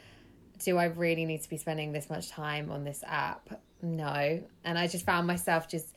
do 0.64 0.78
I 0.78 0.86
really 0.86 1.26
need 1.26 1.42
to 1.44 1.50
be 1.50 1.58
spending 1.58 1.94
this 1.94 2.10
much 2.10 2.30
time 2.30 2.70
on 2.70 2.84
this 2.84 3.02
app? 3.08 3.62
No. 3.82 4.44
And 4.66 4.78
I 4.78 4.88
just 4.88 5.06
found 5.06 5.26
myself 5.26 5.70
just 5.70 5.96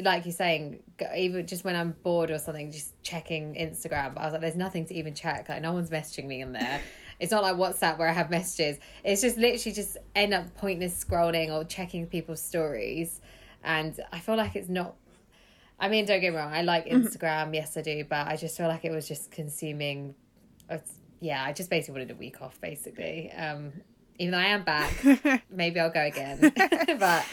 like 0.00 0.24
you're 0.24 0.32
saying, 0.32 0.80
even 1.16 1.46
just 1.46 1.64
when 1.64 1.76
I'm 1.76 1.96
bored 2.02 2.30
or 2.30 2.38
something, 2.38 2.70
just 2.70 3.00
checking 3.02 3.54
Instagram. 3.54 4.14
But 4.14 4.20
I 4.20 4.24
was 4.24 4.32
like, 4.32 4.40
there's 4.40 4.56
nothing 4.56 4.86
to 4.86 4.94
even 4.94 5.14
check. 5.14 5.48
Like 5.48 5.62
no 5.62 5.72
one's 5.72 5.90
messaging 5.90 6.26
me 6.26 6.40
in 6.40 6.52
there. 6.52 6.80
It's 7.20 7.30
not 7.30 7.44
like 7.44 7.54
WhatsApp 7.54 7.98
where 7.98 8.08
I 8.08 8.12
have 8.12 8.30
messages. 8.30 8.80
It's 9.04 9.22
just 9.22 9.36
literally 9.36 9.72
just 9.72 9.96
end 10.16 10.34
up 10.34 10.56
pointless 10.56 11.04
scrolling 11.04 11.50
or 11.50 11.62
checking 11.62 12.08
people's 12.08 12.42
stories 12.42 13.20
and 13.62 13.98
I 14.12 14.18
feel 14.18 14.36
like 14.36 14.56
it's 14.56 14.68
not. 14.68 14.94
I 15.78 15.88
mean, 15.88 16.04
don't 16.04 16.20
get 16.20 16.32
me 16.32 16.38
wrong. 16.38 16.52
I 16.52 16.62
like 16.62 16.86
mm-hmm. 16.86 17.06
Instagram, 17.06 17.44
mm-hmm. 17.44 17.54
yes, 17.54 17.76
I 17.76 17.82
do, 17.82 18.04
but 18.08 18.26
I 18.26 18.36
just 18.36 18.56
feel 18.56 18.68
like 18.68 18.84
it 18.84 18.92
was 18.92 19.08
just 19.08 19.30
consuming. 19.30 20.14
Yeah, 21.20 21.42
I 21.44 21.52
just 21.52 21.70
basically 21.70 22.00
wanted 22.00 22.10
a 22.12 22.18
week 22.18 22.40
off, 22.40 22.60
basically. 22.60 23.30
Um, 23.32 23.72
even 24.18 24.32
though 24.32 24.38
I 24.38 24.46
am 24.46 24.64
back, 24.64 25.42
maybe 25.50 25.80
I'll 25.80 25.90
go 25.90 26.02
again. 26.02 26.38
but 26.98 27.26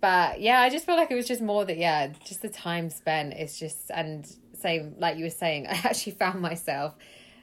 but 0.00 0.40
yeah, 0.40 0.60
I 0.60 0.70
just 0.70 0.86
feel 0.86 0.96
like 0.96 1.10
it 1.10 1.14
was 1.14 1.26
just 1.26 1.42
more 1.42 1.64
that 1.64 1.76
yeah, 1.76 2.08
just 2.24 2.42
the 2.42 2.48
time 2.48 2.90
spent 2.90 3.34
is 3.34 3.58
just 3.58 3.90
and 3.90 4.30
same 4.54 4.94
like 4.98 5.16
you 5.16 5.24
were 5.24 5.30
saying, 5.30 5.66
I 5.66 5.80
actually 5.84 6.12
found 6.12 6.40
myself 6.40 6.94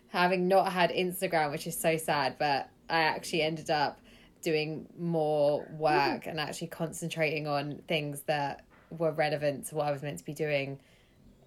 having 0.10 0.48
not 0.48 0.72
had 0.72 0.92
Instagram, 0.92 1.52
which 1.52 1.68
is 1.68 1.78
so 1.78 1.98
sad, 1.98 2.38
but 2.38 2.70
I 2.90 3.02
actually 3.02 3.42
ended 3.42 3.70
up 3.70 4.00
doing 4.46 4.88
more 4.98 5.68
work 5.72 6.24
mm. 6.24 6.28
and 6.28 6.40
actually 6.40 6.68
concentrating 6.68 7.48
on 7.48 7.82
things 7.88 8.22
that 8.28 8.64
were 8.92 9.12
relevant 9.12 9.66
to 9.68 9.76
what 9.76 9.88
I 9.88 9.92
was 9.92 10.04
meant 10.04 10.20
to 10.20 10.26
be 10.26 10.34
doing. 10.34 10.80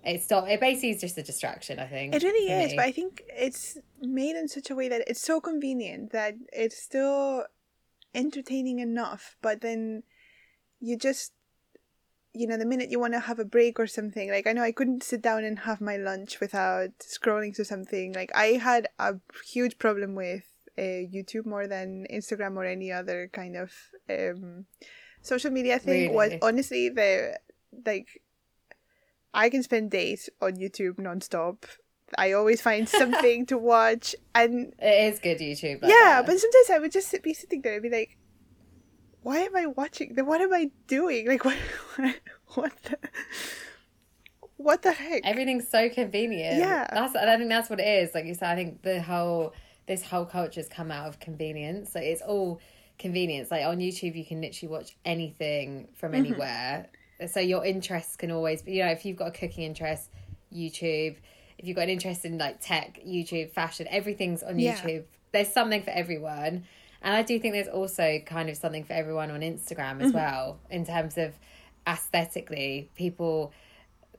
It's 0.04 0.28
not. 0.28 0.48
It 0.48 0.60
basically 0.60 0.90
is 0.90 1.00
just 1.00 1.16
a 1.16 1.22
distraction. 1.22 1.78
I 1.78 1.86
think 1.86 2.14
It 2.14 2.22
really 2.22 2.52
is, 2.52 2.70
me. 2.70 2.76
but 2.76 2.84
I 2.84 2.92
think 2.92 3.22
it's 3.28 3.78
made 4.00 4.36
in 4.36 4.48
such 4.48 4.70
a 4.70 4.74
way 4.74 4.88
that 4.88 5.04
it's 5.06 5.22
so 5.22 5.40
convenient 5.40 6.12
that 6.12 6.34
it's 6.52 6.76
still 6.76 7.44
entertaining 8.14 8.80
enough, 8.80 9.36
but 9.40 9.60
then 9.60 10.02
you 10.80 10.96
just 10.96 11.32
you 12.34 12.46
know, 12.46 12.56
the 12.56 12.66
minute 12.66 12.90
you 12.90 13.00
want 13.00 13.14
to 13.14 13.20
have 13.20 13.38
a 13.38 13.44
break 13.44 13.80
or 13.80 13.86
something, 13.86 14.30
like 14.30 14.46
I 14.46 14.52
know 14.52 14.62
I 14.62 14.72
couldn't 14.72 15.02
sit 15.02 15.22
down 15.22 15.44
and 15.44 15.60
have 15.60 15.80
my 15.80 15.96
lunch 15.96 16.40
without 16.40 16.90
scrolling 17.00 17.54
to 17.56 17.64
something. 17.64 18.12
Like 18.12 18.30
I 18.34 18.58
had 18.70 18.88
a 18.98 19.16
huge 19.44 19.78
problem 19.78 20.14
with 20.14 20.44
uh, 20.78 21.02
YouTube 21.10 21.44
more 21.44 21.66
than 21.66 22.06
Instagram 22.12 22.56
or 22.56 22.64
any 22.64 22.92
other 22.92 23.28
kind 23.32 23.56
of 23.56 23.72
um, 24.08 24.66
social 25.22 25.50
media 25.50 25.78
thing. 25.78 26.14
Was 26.14 26.32
honestly 26.40 26.88
the 26.88 27.38
like 27.84 28.22
I 29.34 29.50
can 29.50 29.62
spend 29.62 29.90
days 29.90 30.30
on 30.40 30.56
YouTube 30.56 30.96
nonstop. 30.96 31.64
I 32.16 32.32
always 32.32 32.62
find 32.62 32.88
something 33.00 33.46
to 33.46 33.58
watch, 33.58 34.14
and 34.34 34.72
it 34.78 35.12
is 35.12 35.18
good 35.18 35.38
YouTube. 35.38 35.82
like 35.82 35.90
yeah, 35.90 36.22
that. 36.22 36.26
but 36.26 36.38
sometimes 36.38 36.70
I 36.70 36.78
would 36.78 36.92
just 36.92 37.08
sit, 37.08 37.22
be 37.22 37.34
sitting 37.34 37.60
there 37.62 37.74
and 37.74 37.82
be 37.82 37.90
like, 37.90 38.16
"Why 39.22 39.40
am 39.40 39.56
I 39.56 39.66
watching? 39.66 40.14
Then 40.14 40.26
what 40.26 40.40
am 40.40 40.52
I 40.52 40.70
doing? 40.86 41.26
Like, 41.26 41.44
what, 41.44 41.56
what, 42.54 42.72
the, 42.84 42.98
what 44.56 44.82
the 44.82 44.92
heck?" 44.92 45.22
everything's 45.24 45.68
so 45.68 45.90
convenient. 45.90 46.58
Yeah. 46.58 46.86
that's 46.90 47.16
I 47.16 47.36
think 47.36 47.50
that's 47.50 47.68
what 47.68 47.80
it 47.80 47.88
is. 47.88 48.14
Like 48.14 48.24
you 48.24 48.34
said, 48.34 48.50
I 48.50 48.54
think 48.54 48.82
the 48.82 49.02
whole 49.02 49.52
this 49.88 50.02
whole 50.04 50.24
culture's 50.24 50.68
come 50.68 50.90
out 50.92 51.08
of 51.08 51.18
convenience. 51.18 51.90
So 51.92 51.98
it's 51.98 52.22
all 52.22 52.60
convenience. 52.98 53.50
Like 53.50 53.64
on 53.64 53.78
YouTube, 53.78 54.14
you 54.14 54.24
can 54.24 54.40
literally 54.40 54.70
watch 54.72 54.96
anything 55.04 55.88
from 55.96 56.12
Mm-hmm. 56.12 56.26
anywhere. 56.26 56.86
So 57.26 57.40
your 57.40 57.64
interests 57.64 58.14
can 58.14 58.30
always 58.30 58.62
be. 58.62 58.74
You 58.74 58.84
know, 58.84 58.92
if 58.92 59.04
you've 59.04 59.16
got 59.16 59.28
a 59.28 59.32
cooking 59.32 59.64
interest, 59.64 60.08
YouTube. 60.54 61.16
If 61.58 61.66
you've 61.66 61.74
got 61.74 61.82
an 61.82 61.90
interest 61.90 62.24
in 62.24 62.38
like 62.38 62.60
tech, 62.60 63.00
YouTube, 63.04 63.50
fashion, 63.50 63.88
everything's 63.90 64.44
on 64.44 64.58
Yeah. 64.60 64.76
YouTube. 64.76 65.04
There's 65.32 65.48
something 65.52 65.82
for 65.82 65.90
everyone. 65.90 66.64
And 67.02 67.14
I 67.14 67.22
do 67.22 67.38
think 67.40 67.54
there's 67.54 67.68
also 67.68 68.18
kind 68.24 68.48
of 68.48 68.56
something 68.56 68.84
for 68.84 68.92
everyone 68.92 69.30
on 69.32 69.40
Instagram 69.40 69.94
Mm-hmm. 69.98 70.02
as 70.02 70.12
well, 70.12 70.60
in 70.70 70.84
terms 70.86 71.18
of 71.18 71.34
aesthetically. 71.86 72.90
People 72.94 73.52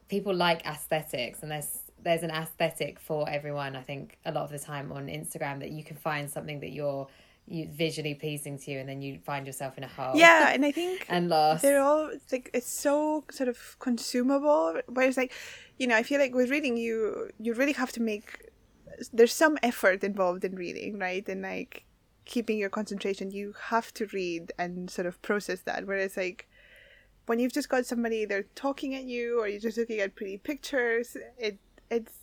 people 0.10 0.34
like 0.34 0.66
aesthetics 0.66 1.44
and 1.44 1.52
there's 1.52 1.80
there's 2.04 2.24
an 2.24 2.32
aesthetic 2.32 3.00
for 3.00 3.30
everyone 3.30 3.76
i 3.76 3.82
think 3.82 4.18
a 4.26 4.32
lot 4.32 4.44
of 4.44 4.52
the 4.52 4.60
time 4.60 4.92
on 4.92 5.08
instagram 5.08 5.60
that 5.60 5.72
you 5.72 5.84
can 5.84 5.98
find 5.98 6.30
something 6.30 6.60
that 6.60 6.72
you're 6.72 7.08
you 7.50 7.68
visually 7.72 8.14
pleasing 8.14 8.58
to 8.58 8.72
you 8.72 8.80
and 8.80 8.88
then 8.88 9.02
you 9.02 9.20
find 9.26 9.48
yourself 9.48 9.78
in 9.78 9.84
a 9.84 9.88
hole 9.88 10.16
yeah, 10.16 10.50
and 10.54 10.64
I 10.66 10.72
think 10.72 11.06
and 11.10 11.30
lost 11.30 11.64
they're 11.64 11.82
all 11.82 12.10
it's 12.10 12.32
like 12.32 12.50
it's 12.54 12.70
so 12.70 13.24
sort 13.32 13.50
of 13.50 13.76
consumable. 13.80 14.80
Whereas, 14.88 15.18
like, 15.18 15.34
you 15.78 15.88
know, 15.88 15.96
I 15.96 16.04
feel 16.04 16.20
like 16.20 16.34
with 16.34 16.50
reading, 16.50 16.78
you 16.78 17.30
you 17.40 17.54
really 17.54 17.74
have 17.74 17.92
to 17.94 18.02
make 18.02 18.50
there's 19.14 19.34
some 19.34 19.58
effort 19.64 20.04
involved 20.04 20.44
in 20.46 20.56
reading, 20.56 21.00
right? 21.00 21.28
And 21.28 21.42
like 21.42 21.86
keeping 22.26 22.58
your 22.58 22.70
concentration, 22.70 23.32
you 23.32 23.56
have 23.70 23.94
to 23.96 24.06
read 24.08 24.52
and 24.60 24.90
sort 24.90 25.08
of 25.08 25.22
process 25.22 25.62
that. 25.62 25.88
Whereas, 25.88 26.16
like, 26.16 26.48
when 27.26 27.40
you've 27.40 27.54
just 27.54 27.70
got 27.70 27.86
somebody 27.86 28.18
either 28.18 28.46
talking 28.56 28.94
at 28.96 29.04
you 29.04 29.40
or 29.40 29.48
you're 29.48 29.60
just 29.60 29.78
looking 29.78 30.00
at 30.00 30.16
pretty 30.16 30.38
pictures, 30.38 31.18
it 31.38 31.58
it's 31.90 32.14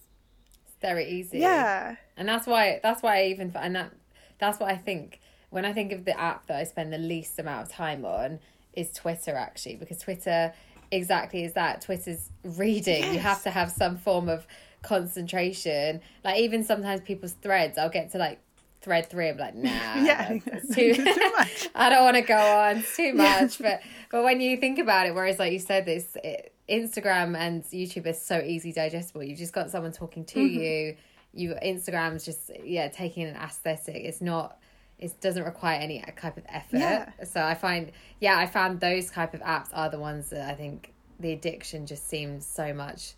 it's 0.65 0.77
very 0.81 1.09
easy. 1.09 1.39
Yeah, 1.39 1.97
and 2.17 2.29
that's 2.29 2.47
why 2.47 2.81
that's 2.83 3.03
why 3.03 3.23
i 3.23 3.25
even 3.27 3.53
and 3.57 3.77
that 3.77 3.93
that's 4.39 4.59
what 4.61 4.71
i 4.71 4.77
think 4.77 5.21
when 5.51 5.65
i 5.65 5.73
think 5.73 5.93
of 5.93 6.05
the 6.05 6.19
app 6.19 6.47
that 6.47 6.59
i 6.59 6.65
spend 6.65 6.93
the 6.93 6.99
least 6.99 7.39
amount 7.39 7.67
of 7.67 7.73
time 7.73 8.05
on 8.05 8.39
is 8.75 8.93
twitter 8.93 9.35
actually 9.35 9.77
because 9.77 9.99
twitter 9.99 10.53
exactly 10.91 11.45
is 11.45 11.53
that 11.55 11.81
twitter's 11.81 12.31
reading. 12.45 13.13
You 13.13 13.19
have 13.19 13.43
to 13.43 13.51
have 13.51 13.71
some 13.71 13.97
form 13.97 14.29
of 14.29 14.47
concentration. 14.83 16.01
Like 16.25 16.39
even 16.39 16.65
sometimes 16.65 17.01
people's 17.01 17.33
threads 17.43 17.79
i'll 17.79 17.91
get 17.91 18.13
to 18.13 18.19
like 18.19 18.41
thread 18.87 19.11
three 19.11 19.29
i'm 19.29 19.37
like 19.37 19.55
nah 19.69 19.71
Yeah. 19.97 20.39
that's 20.47 20.69
too, 20.75 20.95
Too 20.95 21.05
much. 21.37 21.69
i 21.75 21.91
don't 21.91 22.05
want 22.05 22.17
to 22.17 22.23
go 22.23 22.37
on 22.39 22.79
it's 22.79 22.97
too 22.97 23.13
much 23.15 23.59
but 23.59 23.81
but 24.13 24.23
when 24.23 24.41
you 24.41 24.57
think 24.59 24.79
about 24.79 25.07
it 25.09 25.15
whereas 25.15 25.39
like 25.41 25.53
you 25.53 25.59
said 25.59 25.85
this 25.85 26.17
it, 26.23 26.53
instagram 26.69 27.37
and 27.37 27.65
youtube 27.65 28.07
is 28.07 28.23
so 28.23 28.39
easy 28.41 28.73
digestible 28.73 29.23
you've 29.25 29.39
just 29.39 29.53
got 29.53 29.71
someone 29.71 29.93
talking 29.93 30.25
to 30.25 30.39
Mm-hmm. 30.39 30.61
you 30.61 30.97
you 31.33 31.55
instagram's 31.63 32.25
just 32.25 32.51
yeah 32.65 32.89
taking 32.89 33.25
an 33.27 33.37
aesthetic 33.37 33.97
it's 34.05 34.21
not 34.23 34.57
it 34.99 35.21
doesn't 35.21 35.43
require 35.45 35.79
any 35.79 36.03
type 36.21 36.37
of 36.39 36.45
effort 36.49 36.79
Yeah. 36.79 37.11
so 37.25 37.43
i 37.43 37.55
find 37.55 37.93
yeah 38.21 38.39
i 38.39 38.47
found 38.47 38.81
those 38.81 39.11
type 39.11 39.35
of 39.35 39.41
apps 39.41 39.69
are 39.75 39.91
the 39.91 39.99
ones 39.99 40.31
that 40.31 40.49
i 40.49 40.55
think 40.55 40.95
the 41.21 41.33
addiction 41.33 41.87
just 41.87 42.09
seems 42.09 42.47
so 42.47 42.73
much 42.73 43.15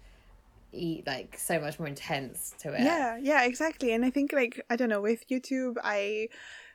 eat 0.73 1.07
like 1.07 1.39
so 1.39 1.61
much 1.61 1.79
more 1.79 1.89
intense 1.89 2.55
to 2.59 2.73
it 2.73 2.81
Yeah, 2.81 3.19
yeah, 3.21 3.45
exactly. 3.45 3.93
And 3.93 4.05
I 4.05 4.11
think 4.11 4.33
like 4.33 4.61
I 4.71 4.77
don't 4.77 4.89
know 4.89 5.01
with 5.01 5.29
YouTube, 5.29 5.77
I 5.83 6.29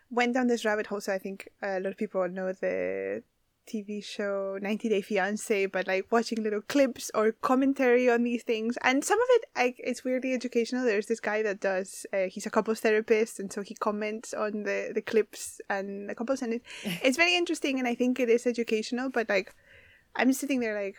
went 0.10 0.34
down 0.34 0.47
this 0.47 0.65
rabbit 0.65 0.88
hole. 0.88 1.01
So 1.01 1.13
I 1.13 1.17
think 1.17 1.49
a 1.62 1.79
lot 1.79 1.91
of 1.91 1.97
people 1.97 2.27
know 2.29 2.53
the 2.53 3.23
TV 3.67 4.03
show 4.03 4.58
90 4.62 4.89
Day 4.89 5.01
Fiance, 5.01 5.65
but 5.67 5.88
like 5.88 6.12
watching 6.12 6.43
little 6.43 6.62
clips 6.62 7.10
or 7.13 7.32
commentary 7.32 8.10
on 8.10 8.23
these 8.23 8.43
things, 8.43 8.77
and 8.84 9.03
some 9.03 9.19
of 9.19 9.27
it, 9.32 9.45
like 9.56 9.75
it's 9.79 10.03
weirdly 10.03 10.34
educational. 10.34 10.84
There's 10.84 11.08
this 11.08 11.19
guy 11.19 11.41
that 11.43 11.60
does. 11.60 12.06
Uh, 12.13 12.25
he's 12.29 12.45
a 12.45 12.49
couples 12.49 12.82
therapist, 12.82 13.39
and 13.39 13.51
so 13.51 13.62
he 13.62 13.75
comments 13.75 14.34
on 14.34 14.63
the 14.63 14.91
the 14.93 15.01
clips 15.01 15.62
and 15.69 16.10
the 16.10 16.15
couples, 16.15 16.41
and 16.41 16.56
it, 16.56 16.62
it's 17.03 17.17
very 17.17 17.36
interesting. 17.36 17.79
And 17.79 17.88
I 17.88 17.95
think 17.95 18.19
it 18.19 18.29
is 18.29 18.45
educational, 18.45 19.10
but 19.10 19.29
like 19.29 19.53
I'm 20.15 20.34
sitting 20.34 20.60
there 20.60 20.82
like. 20.82 20.97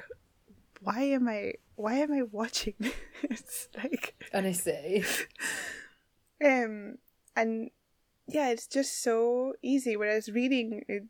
Why 0.84 1.02
am 1.02 1.28
I? 1.28 1.54
Why 1.76 1.94
am 1.94 2.12
I 2.12 2.22
watching 2.22 2.74
this? 3.28 3.68
like, 3.76 4.14
honestly 4.32 5.04
um 6.44 6.96
and 7.36 7.70
yeah 8.26 8.48
it's 8.50 8.66
just 8.66 9.02
so 9.02 9.54
easy 9.62 9.96
whereas 9.96 10.28
reading 10.28 10.82
it, 10.88 11.04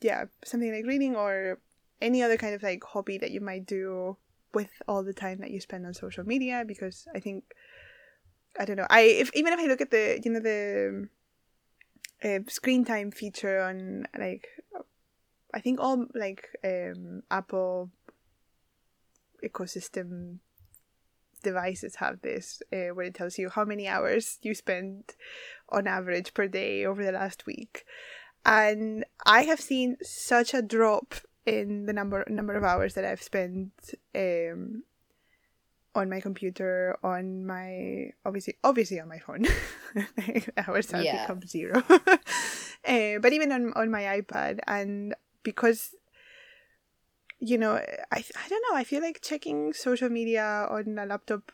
yeah 0.00 0.24
something 0.44 0.72
like 0.72 0.84
reading 0.84 1.16
or 1.16 1.58
any 2.00 2.22
other 2.22 2.36
kind 2.36 2.54
of 2.54 2.62
like 2.62 2.82
hobby 2.84 3.18
that 3.18 3.30
you 3.30 3.40
might 3.40 3.66
do 3.66 4.16
with 4.52 4.70
all 4.88 5.02
the 5.02 5.12
time 5.12 5.38
that 5.38 5.50
you 5.50 5.60
spend 5.60 5.86
on 5.86 5.94
social 5.94 6.24
media 6.24 6.64
because 6.66 7.06
i 7.14 7.20
think 7.20 7.44
i 8.58 8.64
don't 8.64 8.76
know 8.76 8.86
i 8.90 9.02
if 9.02 9.30
even 9.34 9.52
if 9.52 9.60
i 9.60 9.66
look 9.66 9.80
at 9.80 9.90
the 9.90 10.20
you 10.24 10.30
know 10.30 10.40
the 10.40 11.08
uh, 12.22 12.38
screen 12.48 12.84
time 12.84 13.10
feature 13.10 13.60
on 13.60 14.06
like 14.18 14.48
i 15.52 15.60
think 15.60 15.78
all 15.80 16.06
like 16.14 16.48
um 16.64 17.22
apple 17.30 17.90
ecosystem 19.48 20.38
devices 21.42 21.96
have 21.96 22.20
this 22.22 22.62
uh, 22.72 22.88
where 22.94 23.06
it 23.06 23.14
tells 23.14 23.36
you 23.38 23.50
how 23.50 23.64
many 23.64 23.86
hours 23.86 24.38
you 24.42 24.54
spend 24.54 25.14
on 25.68 25.86
average 25.86 26.32
per 26.34 26.48
day 26.48 26.84
over 26.86 27.04
the 27.04 27.12
last 27.12 27.46
week. 27.46 27.84
And 28.46 29.04
i 29.24 29.42
have 29.42 29.60
seen 29.60 29.96
such 30.02 30.52
a 30.54 30.62
drop 30.62 31.14
in 31.46 31.86
the 31.86 31.92
number 31.92 32.24
number 32.28 32.54
of 32.54 32.64
hours 32.64 32.94
that 32.94 33.04
i've 33.04 33.22
spent 33.22 33.72
um 34.14 34.82
on 35.94 36.10
my 36.10 36.20
computer 36.20 36.96
on 37.02 37.46
my 37.46 38.10
obviously 38.26 38.54
obviously 38.64 38.98
on 39.00 39.08
my 39.08 39.18
phone. 39.18 39.46
Hours 40.56 40.90
have 40.90 41.04
Yeah. 41.04 41.22
become 41.22 41.40
zero. 41.46 41.82
Uh, 42.86 43.18
but 43.18 43.32
even 43.32 43.50
on 43.50 43.72
on 43.76 43.90
my 43.90 44.02
ipad. 44.20 44.58
And 44.66 45.14
because 45.42 45.94
you 47.44 47.58
know 47.58 47.74
I, 47.74 48.24
I 48.44 48.48
don't 48.48 48.64
know 48.70 48.76
i 48.76 48.84
feel 48.84 49.02
like 49.02 49.20
checking 49.22 49.72
social 49.72 50.08
media 50.08 50.66
on 50.70 50.98
a 50.98 51.06
laptop 51.06 51.52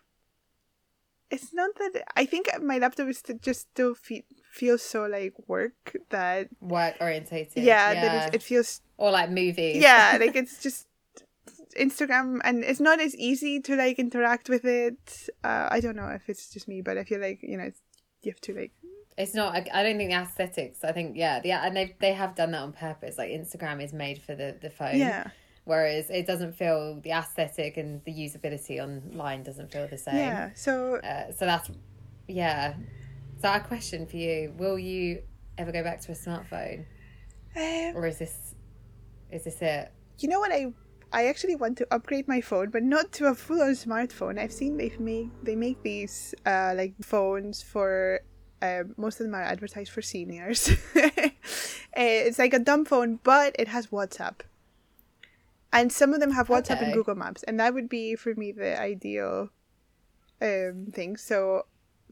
it's 1.31 1.53
not 1.53 1.71
that 1.77 2.03
i 2.17 2.25
think 2.25 2.49
my 2.63 2.79
laptop 2.79 3.09
is 3.09 3.19
st- 3.19 3.43
just 3.43 3.61
still 3.73 3.95
fe- 3.95 4.25
feels 4.53 4.83
so 4.83 5.07
like 5.07 5.35
work 5.49 5.97
that 6.11 6.49
work 6.61 6.97
orientated 7.01 7.65
yeah, 7.65 7.95
that 7.95 8.29
it, 8.29 8.37
it 8.37 8.43
feels 8.43 8.83
or 8.99 9.11
like 9.11 9.31
movies 9.31 9.77
yeah 9.83 10.17
like 10.21 10.37
it's 10.37 10.63
just 10.63 10.87
instagram 11.79 12.39
and 12.45 12.65
it's 12.65 12.81
not 12.81 13.01
as 13.01 13.15
easy 13.17 13.61
to 13.61 13.77
like 13.77 13.99
interact 13.99 14.49
with 14.49 14.65
it 14.65 15.29
uh, 15.45 15.69
i 15.71 15.81
don't 15.81 15.97
know 15.97 16.09
if 16.09 16.29
it's 16.29 16.51
just 16.53 16.67
me 16.69 16.83
but 16.83 16.99
i 16.99 17.05
feel 17.05 17.21
like 17.21 17.39
you 17.43 17.57
know 17.57 17.65
it's, 17.65 17.81
you 18.23 18.31
have 18.31 18.41
to 18.41 18.55
like 18.55 18.73
It's 19.19 19.35
not. 19.35 19.55
I 19.55 19.61
I 19.73 19.83
don't 19.83 19.99
think 19.99 20.11
the 20.11 20.17
aesthetics. 20.17 20.79
I 20.83 20.93
think 20.93 21.17
yeah, 21.17 21.43
yeah, 21.45 21.67
and 21.67 21.77
they 21.77 21.87
they 22.01 22.15
have 22.15 22.33
done 22.41 22.53
that 22.53 22.63
on 22.63 22.73
purpose. 22.73 23.19
Like 23.19 23.31
Instagram 23.31 23.83
is 23.85 23.93
made 23.93 24.19
for 24.27 24.35
the 24.35 24.57
the 24.65 24.71
phone, 24.71 24.97
yeah 24.97 25.25
whereas 25.71 26.05
it 26.11 26.27
doesn't 26.33 26.55
feel 26.63 26.81
the 27.07 27.13
aesthetic 27.21 27.73
and 27.83 27.91
the 28.09 28.13
usability 28.27 28.77
online 28.87 29.41
doesn't 29.49 29.69
feel 29.75 29.87
the 29.95 30.03
same. 30.07 30.17
yeah 30.27 30.51
so 30.65 30.73
Uh, 31.11 31.27
so 31.39 31.43
that's 31.51 31.69
yeah. 32.43 32.75
So 33.41 33.49
our 33.55 33.61
question 33.73 34.01
for 34.11 34.19
you: 34.27 34.37
Will 34.63 34.79
you 34.79 35.23
ever 35.61 35.73
go 35.79 35.83
back 35.89 35.99
to 36.05 36.09
a 36.17 36.19
smartphone, 36.25 36.79
um, 37.57 37.91
or 37.97 38.05
is 38.13 38.19
this 38.25 38.37
is 39.37 39.43
this 39.45 39.59
it? 39.63 39.85
you 40.21 40.29
know 40.33 40.41
what 40.45 40.53
I 40.61 40.63
I 41.13 41.23
actually 41.33 41.57
want 41.65 41.75
to 41.81 41.85
upgrade 41.97 42.27
my 42.35 42.41
phone, 42.51 42.69
but 42.77 42.83
not 42.97 43.07
to 43.19 43.23
a 43.33 43.35
full-on 43.35 43.75
smartphone. 43.87 44.35
I've 44.43 44.53
seen 44.61 44.73
they 44.83 44.93
make 44.99 45.31
they 45.49 45.57
make 45.67 45.79
these 45.83 46.17
uh, 46.53 46.73
like 46.81 46.95
phones 47.13 47.57
for 47.73 48.21
um, 48.63 48.85
most 49.05 49.19
of 49.21 49.25
them 49.27 49.35
are 49.41 49.47
advertised 49.55 49.91
for 49.97 50.03
seniors. 50.15 50.61
Eh, 50.95 51.31
it's 52.29 52.39
like 52.39 52.55
a 52.61 52.63
dumb 52.71 52.85
phone, 52.85 53.19
but 53.33 53.49
it 53.63 53.69
has 53.75 53.85
WhatsApp, 53.89 54.37
and 55.73 55.93
some 55.93 56.13
of 56.15 56.21
them 56.21 56.33
have 56.33 56.49
WhatsApp 56.49 56.81
Okay. 56.81 56.85
and 56.85 56.95
Google 56.95 57.15
Maps, 57.15 57.43
and 57.45 57.59
that 57.61 57.75
would 57.75 57.89
be 57.89 58.17
for 58.17 58.35
me 58.35 58.53
the 58.53 58.79
ideal 58.81 59.51
um, 60.43 60.87
thing. 60.93 61.17
So 61.17 61.67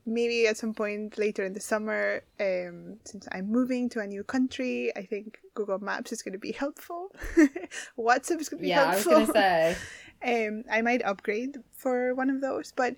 maybe 0.06 0.46
at 0.46 0.56
some 0.56 0.74
point 0.74 1.18
later 1.18 1.44
in 1.44 1.52
the 1.52 1.60
summer, 1.60 2.22
um, 2.40 2.98
since 3.04 3.28
I'm 3.32 3.50
moving 3.50 3.88
to 3.90 4.00
a 4.00 4.06
new 4.06 4.24
country, 4.24 4.92
I 4.96 5.02
think 5.02 5.38
Google 5.54 5.78
Maps 5.78 6.12
is 6.12 6.22
going 6.22 6.32
to 6.32 6.38
be 6.38 6.52
helpful. 6.52 7.08
WhatsApp 7.98 8.40
is 8.40 8.48
going 8.48 8.60
to 8.60 8.62
be 8.62 8.68
Yeah, 8.68 8.84
I 8.84 8.96
was 8.96 9.04
helpful. 9.04 9.26
gonna 9.26 9.26
say. 9.26 9.76
um, 10.24 10.64
I 10.70 10.82
might 10.82 11.02
upgrade 11.04 11.56
for 11.72 12.14
one 12.14 12.30
of 12.30 12.40
those, 12.40 12.72
but 12.76 12.94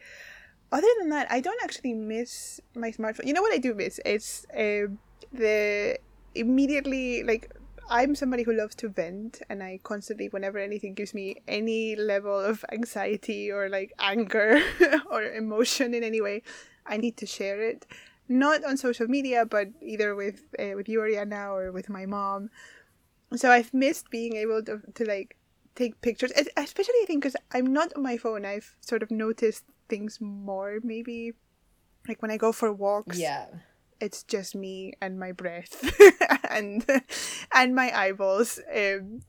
other 0.72 0.86
than 1.00 1.10
that, 1.10 1.30
I 1.30 1.40
don't 1.40 1.62
actually 1.64 1.94
miss 1.94 2.60
my 2.76 2.90
smartphone. 2.92 3.26
You 3.26 3.32
know 3.32 3.42
what 3.42 3.52
I 3.52 3.58
do 3.58 3.74
miss? 3.74 3.98
It's 4.04 4.46
um 4.56 4.98
the 5.32 5.98
immediately 6.34 7.24
like 7.24 7.50
I'm 7.90 8.14
somebody 8.14 8.44
who 8.44 8.52
loves 8.52 8.76
to 8.76 8.88
vent, 8.88 9.42
and 9.50 9.62
I 9.62 9.80
constantly, 9.82 10.28
whenever 10.28 10.58
anything 10.58 10.94
gives 10.94 11.12
me 11.12 11.42
any 11.48 11.96
level 11.96 12.38
of 12.38 12.64
anxiety 12.70 13.50
or 13.50 13.68
like 13.68 13.92
anger 13.98 14.62
or 15.10 15.24
emotion 15.24 15.92
in 15.92 16.04
any 16.04 16.20
way, 16.20 16.42
I 16.86 16.96
need 16.96 17.16
to 17.18 17.26
share 17.26 17.60
it. 17.60 17.86
Not 18.28 18.64
on 18.64 18.76
social 18.76 19.08
media, 19.08 19.44
but 19.44 19.68
either 19.82 20.14
with 20.14 20.54
uh, 20.58 20.76
with 20.76 20.88
you, 20.88 21.00
Ariana, 21.00 21.50
or 21.50 21.72
with 21.72 21.88
my 21.90 22.06
mom. 22.06 22.50
So 23.34 23.50
I've 23.50 23.74
missed 23.74 24.10
being 24.10 24.36
able 24.36 24.62
to 24.64 24.80
to 24.94 25.04
like 25.04 25.36
take 25.74 26.00
pictures, 26.00 26.32
especially 26.56 26.94
I 27.02 27.06
think 27.06 27.22
because 27.22 27.36
I'm 27.52 27.72
not 27.72 27.92
on 27.96 28.02
my 28.04 28.16
phone. 28.16 28.46
I've 28.46 28.76
sort 28.80 29.02
of 29.02 29.10
noticed 29.10 29.64
things 29.88 30.20
more. 30.20 30.78
Maybe 30.84 31.32
like 32.06 32.22
when 32.22 32.30
I 32.30 32.36
go 32.36 32.52
for 32.52 32.72
walks, 32.72 33.18
Yeah. 33.18 33.46
It's 34.00 34.22
just 34.22 34.54
me 34.54 34.94
and 35.00 35.18
my 35.18 35.32
breath 35.32 35.92
and 36.50 36.84
and 37.54 37.74
my 37.74 37.90
eyeballs. 37.96 38.58
Um, 38.74 39.22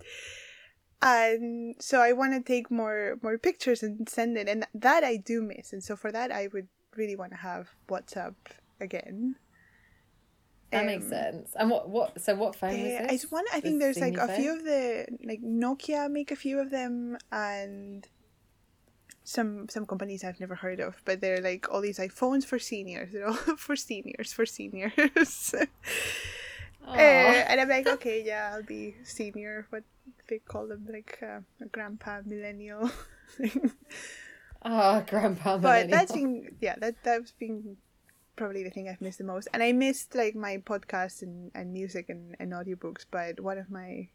and 1.01 1.75
so 1.79 1.99
I 1.99 2.13
want 2.13 2.33
to 2.33 2.41
take 2.41 2.69
more 2.69 3.17
more 3.21 3.37
pictures 3.37 3.81
and 3.83 4.07
send 4.07 4.37
it, 4.37 4.47
and 4.47 4.65
that 4.73 5.03
I 5.03 5.17
do 5.17 5.41
miss. 5.41 5.73
And 5.73 5.83
so 5.83 5.95
for 5.95 6.11
that, 6.11 6.31
I 6.31 6.47
would 6.53 6.67
really 6.95 7.15
want 7.15 7.31
to 7.31 7.37
have 7.37 7.69
WhatsApp 7.89 8.35
again. 8.79 9.35
That 10.71 10.85
makes 10.85 11.03
Um, 11.05 11.09
sense. 11.09 11.51
And 11.55 11.69
what 11.69 11.89
what 11.89 12.21
so 12.21 12.35
what 12.35 12.55
phone 12.55 12.69
uh, 12.71 13.05
this? 13.07 13.11
it's 13.23 13.31
one. 13.31 13.45
I 13.51 13.59
This 13.59 13.63
think 13.63 13.79
there's 13.79 13.99
like 13.99 14.17
a 14.17 14.27
phone? 14.27 14.35
few 14.37 14.53
of 14.57 14.63
the 14.63 15.07
like 15.25 15.41
Nokia 15.41 16.09
make 16.09 16.31
a 16.31 16.35
few 16.35 16.59
of 16.59 16.69
them, 16.69 17.17
and 17.31 18.07
some 19.31 19.69
some 19.69 19.85
companies 19.85 20.23
I've 20.23 20.39
never 20.39 20.55
heard 20.55 20.79
of. 20.79 21.01
But 21.05 21.21
they're 21.21 21.41
like 21.41 21.71
all 21.71 21.81
these 21.81 21.99
like 21.99 22.11
phones 22.11 22.45
for 22.45 22.59
seniors. 22.59 23.11
They're 23.13 23.27
all 23.27 23.33
for 23.33 23.75
seniors 23.75 24.33
for 24.33 24.45
seniors. 24.45 25.55
Uh, 26.87 26.95
and 26.95 27.61
I'm 27.61 27.69
like, 27.69 27.87
okay, 27.87 28.23
yeah, 28.25 28.51
I'll 28.53 28.63
be 28.63 28.95
senior. 29.03 29.67
What 29.69 29.83
they 30.27 30.39
call 30.39 30.67
them, 30.67 30.87
like 30.91 31.19
uh, 31.21 31.39
a 31.61 31.67
grandpa 31.71 32.21
millennial. 32.25 32.89
Oh, 34.65 35.03
grandpa. 35.07 35.57
Millennial. 35.57 35.61
But 35.61 35.89
that's 35.91 36.11
been 36.11 36.55
yeah, 36.59 36.75
that 36.79 36.95
that's 37.03 37.31
been 37.33 37.77
probably 38.35 38.63
the 38.63 38.71
thing 38.71 38.89
I've 38.89 39.01
missed 39.01 39.19
the 39.19 39.23
most. 39.23 39.47
And 39.53 39.61
I 39.61 39.71
missed 39.71 40.15
like 40.15 40.35
my 40.35 40.57
podcasts 40.57 41.21
and, 41.21 41.51
and 41.53 41.71
music 41.71 42.09
and, 42.09 42.35
and 42.39 42.51
audiobooks. 42.51 43.05
But 43.09 43.39
one 43.39 43.57
of 43.57 43.69
my 43.69 44.07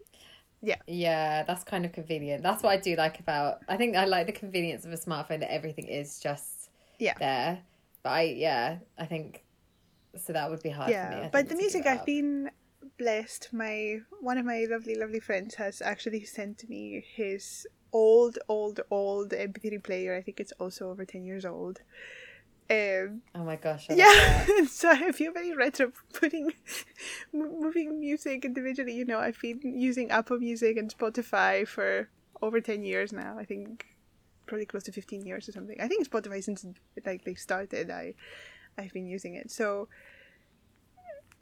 Yeah, 0.63 0.77
Yeah, 0.87 1.43
that's 1.45 1.65
kind 1.65 1.85
of 1.85 1.93
convenient. 1.93 2.43
That's 2.43 2.63
what 2.63 2.71
I 2.71 2.77
do 2.79 2.97
like 2.97 3.21
about. 3.21 3.59
I 3.69 3.77
think 3.77 3.97
I 3.97 4.05
like 4.05 4.27
the 4.27 4.33
convenience 4.33 4.85
of 4.85 4.93
a 4.93 4.97
smartphone 4.97 5.41
that 5.41 5.53
everything 5.53 5.89
is 5.89 6.19
just 6.19 6.71
Yeah. 6.99 7.15
there. 7.19 7.63
But 8.03 8.11
I 8.11 8.23
yeah, 8.23 8.79
I 8.99 9.07
think 9.07 9.45
so. 10.17 10.33
That 10.33 10.51
would 10.51 10.63
be 10.63 10.71
hard 10.71 10.93
for 10.93 11.09
me. 11.09 11.17
Yeah, 11.17 11.29
but 11.33 11.49
the 11.49 11.57
music 11.57 11.87
I've 11.87 12.07
been 12.07 12.51
blessed. 12.99 13.51
My 13.53 13.99
one 14.21 14.39
of 14.39 14.45
my 14.47 14.67
lovely 14.69 14.95
lovely 14.95 15.21
friends 15.21 15.57
has 15.57 15.83
actually 15.83 16.25
sent 16.25 16.69
me 16.69 17.05
his 17.15 17.67
old 17.93 18.39
old 18.49 18.81
old 18.91 19.33
MP3 19.33 19.83
player. 19.83 20.17
I 20.17 20.23
think 20.23 20.41
it's 20.41 20.53
also 20.59 20.91
over 20.91 21.05
ten 21.05 21.25
years 21.25 21.45
old. 21.45 21.81
Um, 22.69 23.23
Oh 23.35 23.45
my 23.45 23.57
gosh. 23.57 23.87
I 23.91 23.95
yeah 23.95 24.45
so 24.69 24.91
i 24.91 25.13
feel 25.13 25.33
very 25.33 25.55
retro 25.55 25.93
putting 26.13 26.53
moving 27.33 28.01
music 28.01 28.45
individually 28.45 28.93
you 28.95 29.05
know 29.05 29.19
i've 29.21 29.39
been 29.41 29.61
using 29.63 30.11
apple 30.11 30.39
music 30.39 30.77
and 30.77 30.93
spotify 30.97 31.67
for 31.67 32.09
over 32.43 32.61
10 32.61 32.83
years 32.83 33.13
now 33.13 33.39
i 33.39 33.45
think 33.45 33.87
probably 34.47 34.67
close 34.67 34.83
to 34.85 34.93
15 34.93 35.25
years 35.27 35.49
or 35.49 35.53
something 35.53 35.81
i 35.81 35.87
think 35.89 36.09
spotify 36.09 36.43
since 36.43 36.65
like 37.05 37.25
they 37.25 37.35
started 37.35 37.91
i 37.91 38.15
i've 38.79 38.93
been 38.93 39.07
using 39.07 39.35
it 39.35 39.51
so 39.51 39.89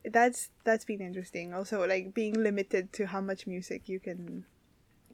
that's 0.04 0.50
that's 0.64 0.84
been 0.84 1.00
interesting 1.00 1.54
also 1.54 1.87
like 1.87 2.12
being 2.12 2.34
limited 2.34 2.92
to 2.92 3.06
how 3.06 3.20
much 3.20 3.46
music 3.46 3.88
you 3.88 3.98
can 3.98 4.44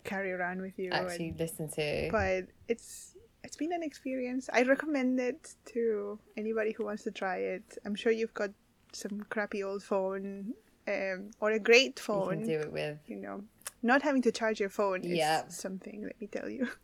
carry 0.02 0.32
around 0.32 0.60
with 0.60 0.76
you 0.78 0.90
and- 0.92 1.06
Actually, 1.08 1.34
listen 1.38 1.68
to. 1.70 2.08
but 2.10 2.46
it's 2.68 3.14
it's 3.44 3.56
been 3.56 3.72
an 3.72 3.82
experience. 3.82 4.48
I 4.52 4.62
recommend 4.62 5.18
it 5.20 5.54
to 5.72 6.18
anybody 6.36 6.72
who 6.72 6.84
wants 6.84 7.02
to 7.04 7.10
try 7.10 7.36
it. 7.38 7.78
I'm 7.84 7.94
sure 7.94 8.12
you've 8.12 8.34
got 8.34 8.50
some 8.92 9.24
crappy 9.30 9.62
old 9.62 9.82
phone 9.82 10.54
um, 10.88 11.30
or 11.40 11.50
a 11.52 11.58
great 11.58 11.98
you 11.98 12.02
phone. 12.04 12.28
can 12.38 12.46
do 12.46 12.58
it 12.60 12.72
with. 12.72 12.98
You 13.06 13.16
know, 13.16 13.44
not 13.82 14.02
having 14.02 14.22
to 14.22 14.32
charge 14.32 14.60
your 14.60 14.68
phone 14.70 15.02
is 15.04 15.16
Yeah. 15.18 15.48
something. 15.48 16.02
Let 16.04 16.20
me 16.20 16.26
tell 16.26 16.48
you. 16.48 16.68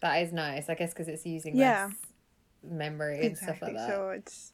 That 0.00 0.22
is 0.22 0.32
nice. 0.32 0.68
I 0.68 0.74
guess 0.74 0.92
because 0.94 1.08
it's 1.08 1.26
using 1.26 1.56
Yeah. 1.56 1.86
less 1.86 1.96
memory 2.62 3.26
and 3.26 3.36
stuff 3.36 3.60
like 3.60 3.74
that. 3.74 3.88
So 3.88 4.10
it's 4.10 4.52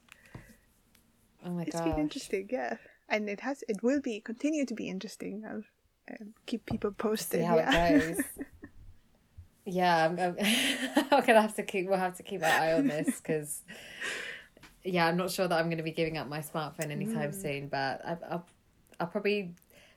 oh 1.45 1.51
my 1.51 1.63
it's 1.63 1.75
gosh. 1.75 1.85
been 1.85 1.99
interesting, 1.99 2.47
yeah. 2.51 2.77
And 3.09 3.29
it 3.29 3.41
has 3.41 3.63
it 3.69 3.83
will 3.83 4.01
be 4.01 4.19
continue 4.21 4.65
to 4.65 4.73
be 4.73 4.89
interesting. 4.89 5.43
I'll 5.47 5.61
um, 6.19 6.33
keep 6.47 6.65
people 6.65 6.91
posted. 6.91 7.41
See 7.41 7.45
how 7.45 7.57
yeah. 7.57 7.87
it 7.89 7.99
goes. 8.15 8.25
yeah, 9.65 10.05
I'm, 10.05 10.19
I'm, 10.19 10.35
I'm 11.11 11.25
gonna 11.25 11.41
have 11.41 11.55
to 11.55 11.63
keep. 11.63 11.87
We'll 11.87 11.97
have 11.97 12.17
to 12.17 12.23
keep 12.23 12.43
our 12.43 12.49
eye 12.49 12.73
on 12.73 12.87
this 12.87 13.19
because, 13.19 13.61
yeah, 14.83 15.07
I'm 15.07 15.17
not 15.17 15.31
sure 15.31 15.47
that 15.47 15.57
I'm 15.57 15.65
going 15.65 15.77
to 15.77 15.83
be 15.83 15.91
giving 15.91 16.17
up 16.17 16.27
my 16.29 16.39
smartphone 16.39 16.91
anytime 16.91 17.31
Mm. 17.31 17.41
soon. 17.41 17.67
But 17.67 18.05
I, 18.05 18.17
I'll, 18.29 18.45
I'll 18.99 19.07
probably, 19.07 19.51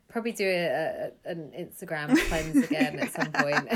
probably 0.09 0.33
do 0.33 0.47
a, 0.49 1.11
a, 1.27 1.31
an 1.31 1.53
Instagram 1.59 2.17
cleanse 2.29 2.65
again 2.65 2.99
at 2.99 3.13
some 3.13 3.31
point. 3.33 3.69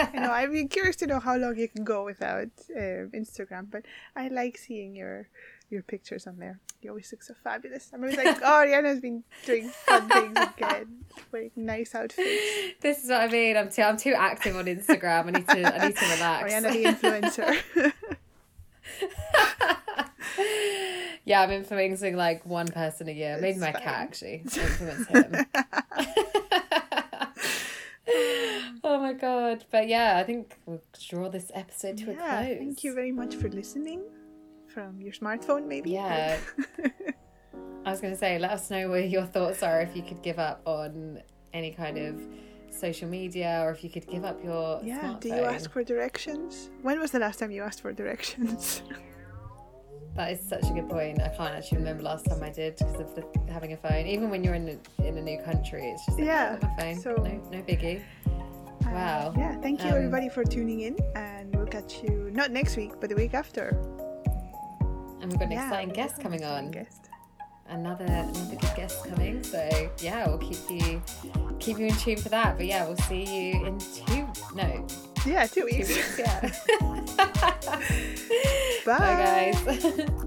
I 0.00 0.10
know. 0.18 0.32
I'd 0.32 0.50
be 0.52 0.66
curious 0.66 0.96
to 0.96 1.06
know 1.06 1.20
how 1.20 1.36
long 1.36 1.56
you 1.56 1.68
can 1.68 1.84
go 1.84 2.04
without 2.04 2.48
um, 2.76 3.10
Instagram, 3.14 3.70
but 3.70 3.82
I 4.16 4.28
like 4.28 4.58
seeing 4.58 4.96
your 4.96 5.28
your 5.70 5.82
pictures 5.82 6.26
on 6.26 6.38
there. 6.38 6.58
You 6.80 6.90
always 6.90 7.10
look 7.10 7.22
so 7.22 7.34
fabulous. 7.42 7.90
I'm 7.92 8.00
always 8.02 8.16
like, 8.16 8.38
oh, 8.42 8.64
Ariana's 8.64 9.00
been 9.00 9.24
doing 9.44 9.68
fun 9.68 10.08
things 10.08 10.38
again, 10.56 11.04
wearing 11.32 11.50
nice 11.56 11.94
outfits. 11.94 12.42
this 12.80 13.02
is 13.02 13.10
what 13.10 13.22
I 13.22 13.28
mean. 13.28 13.56
I'm 13.56 13.70
too, 13.70 13.82
I'm 13.82 13.96
too 13.96 14.14
active 14.16 14.56
on 14.56 14.66
Instagram. 14.66 15.26
I 15.26 15.30
need 15.30 15.48
to, 15.48 15.74
I 15.74 15.88
need 15.88 15.96
to 15.96 16.04
relax. 16.04 16.52
Oh, 16.52 16.56
Ariana 16.56 16.72
the 16.72 16.84
influencer. 16.84 17.92
yeah, 21.24 21.40
I'm 21.40 21.50
influencing 21.50 22.16
like 22.16 22.46
one 22.46 22.68
person 22.68 23.08
a 23.08 23.12
year. 23.12 23.38
Maybe 23.40 23.58
my 23.58 23.72
fine. 23.72 23.82
cat 23.82 23.94
actually. 23.94 24.42
Influence 24.44 25.08
him. 25.08 25.34
oh 28.84 29.00
my 29.00 29.12
god. 29.12 29.64
But 29.72 29.88
yeah, 29.88 30.18
I 30.18 30.22
think 30.22 30.56
we'll 30.66 30.82
draw 31.08 31.28
this 31.28 31.50
episode 31.54 31.98
to 31.98 32.10
a 32.10 32.14
yeah, 32.14 32.44
close. 32.44 32.58
thank 32.58 32.84
you 32.84 32.94
very 32.94 33.10
much 33.12 33.34
for 33.34 33.48
listening 33.48 34.04
from 34.76 35.00
your 35.00 35.14
smartphone, 35.14 35.66
maybe. 35.66 35.92
Yeah. 35.92 36.36
I 37.86 37.90
was 37.90 38.02
going 38.02 38.12
to 38.12 38.18
say, 38.18 38.38
let 38.38 38.50
us 38.50 38.70
know 38.70 38.90
where 38.90 39.00
your 39.00 39.24
thoughts 39.24 39.62
are 39.62 39.80
if 39.80 39.96
you 39.96 40.02
could 40.02 40.20
give 40.20 40.38
up 40.38 40.60
on 40.66 41.22
any 41.54 41.70
kind 41.70 41.96
of 41.96 42.20
social 42.68 43.08
media 43.08 43.62
or 43.64 43.70
if 43.70 43.82
you 43.82 43.88
could 43.88 44.06
give 44.06 44.26
up 44.26 44.44
your 44.44 44.82
yeah. 44.84 45.00
smartphone. 45.00 45.20
Do 45.20 45.28
you 45.28 45.44
ask 45.54 45.70
for 45.70 45.82
directions? 45.82 46.68
When 46.82 47.00
was 47.00 47.10
the 47.10 47.18
last 47.18 47.38
time 47.38 47.50
you 47.50 47.62
asked 47.62 47.80
for 47.80 47.92
directions? 47.92 48.82
That 50.14 50.32
is 50.32 50.40
such 50.48 50.64
a 50.64 50.72
good 50.72 50.88
point. 50.88 51.20
I 51.20 51.28
can't 51.28 51.54
actually 51.54 51.76
remember 51.76 52.02
last 52.04 52.24
time 52.24 52.42
I 52.42 52.48
did 52.48 52.76
because 52.76 53.00
of 53.00 53.14
the, 53.14 53.22
having 53.52 53.74
a 53.74 53.76
phone. 53.76 54.06
Even 54.06 54.30
when 54.30 54.42
you're 54.42 54.54
in 54.54 54.66
a, 54.70 55.06
in 55.06 55.18
a 55.18 55.20
new 55.20 55.38
country, 55.42 55.90
it's 55.90 56.06
just 56.06 56.18
like, 56.18 56.26
Yeah, 56.26 56.56
my 56.62 56.74
phone. 56.78 56.98
so- 57.02 57.16
no, 57.16 57.34
no 57.50 57.62
biggie. 57.62 58.02
Wow. 58.86 59.34
Uh, 59.36 59.38
yeah. 59.38 59.60
Thank 59.60 59.82
you 59.84 59.90
Um, 59.90 59.96
everybody 59.96 60.30
for 60.30 60.42
tuning 60.42 60.80
in, 60.80 60.96
and 61.16 61.54
we'll 61.54 61.66
catch 61.66 62.02
you 62.02 62.30
not 62.32 62.50
next 62.50 62.78
week, 62.78 62.92
but 62.98 63.10
the 63.10 63.14
week 63.14 63.34
after. 63.34 63.76
And 65.26 65.32
we've 65.32 65.40
got 65.40 65.46
an 65.46 65.52
Yeah, 65.54 65.66
exciting 65.66 65.88
guest 65.92 66.20
coming 66.20 66.44
on. 66.44 66.70
Guest. 66.70 67.08
Another 67.68 68.04
another 68.04 68.54
good 68.60 68.76
guest 68.76 69.04
coming. 69.08 69.42
So 69.42 69.90
yeah, 70.00 70.28
we'll 70.28 70.38
keep 70.38 70.70
you 70.70 71.02
keep 71.58 71.80
you 71.80 71.86
in 71.86 71.96
tune 71.96 72.16
for 72.18 72.28
that. 72.28 72.56
But 72.56 72.66
yeah, 72.66 72.86
we'll 72.86 72.96
see 72.96 73.24
you 73.24 73.66
in 73.66 73.76
two 73.80 74.28
no 74.54 74.86
Yeah, 75.26 75.46
two 75.46 75.62
two 75.62 75.64
weeks. 75.64 75.88
weeks. 75.88 76.16
Yeah. 76.20 76.52
Bye. 78.86 78.86
Bye 78.86 79.52
guys. 79.66 80.10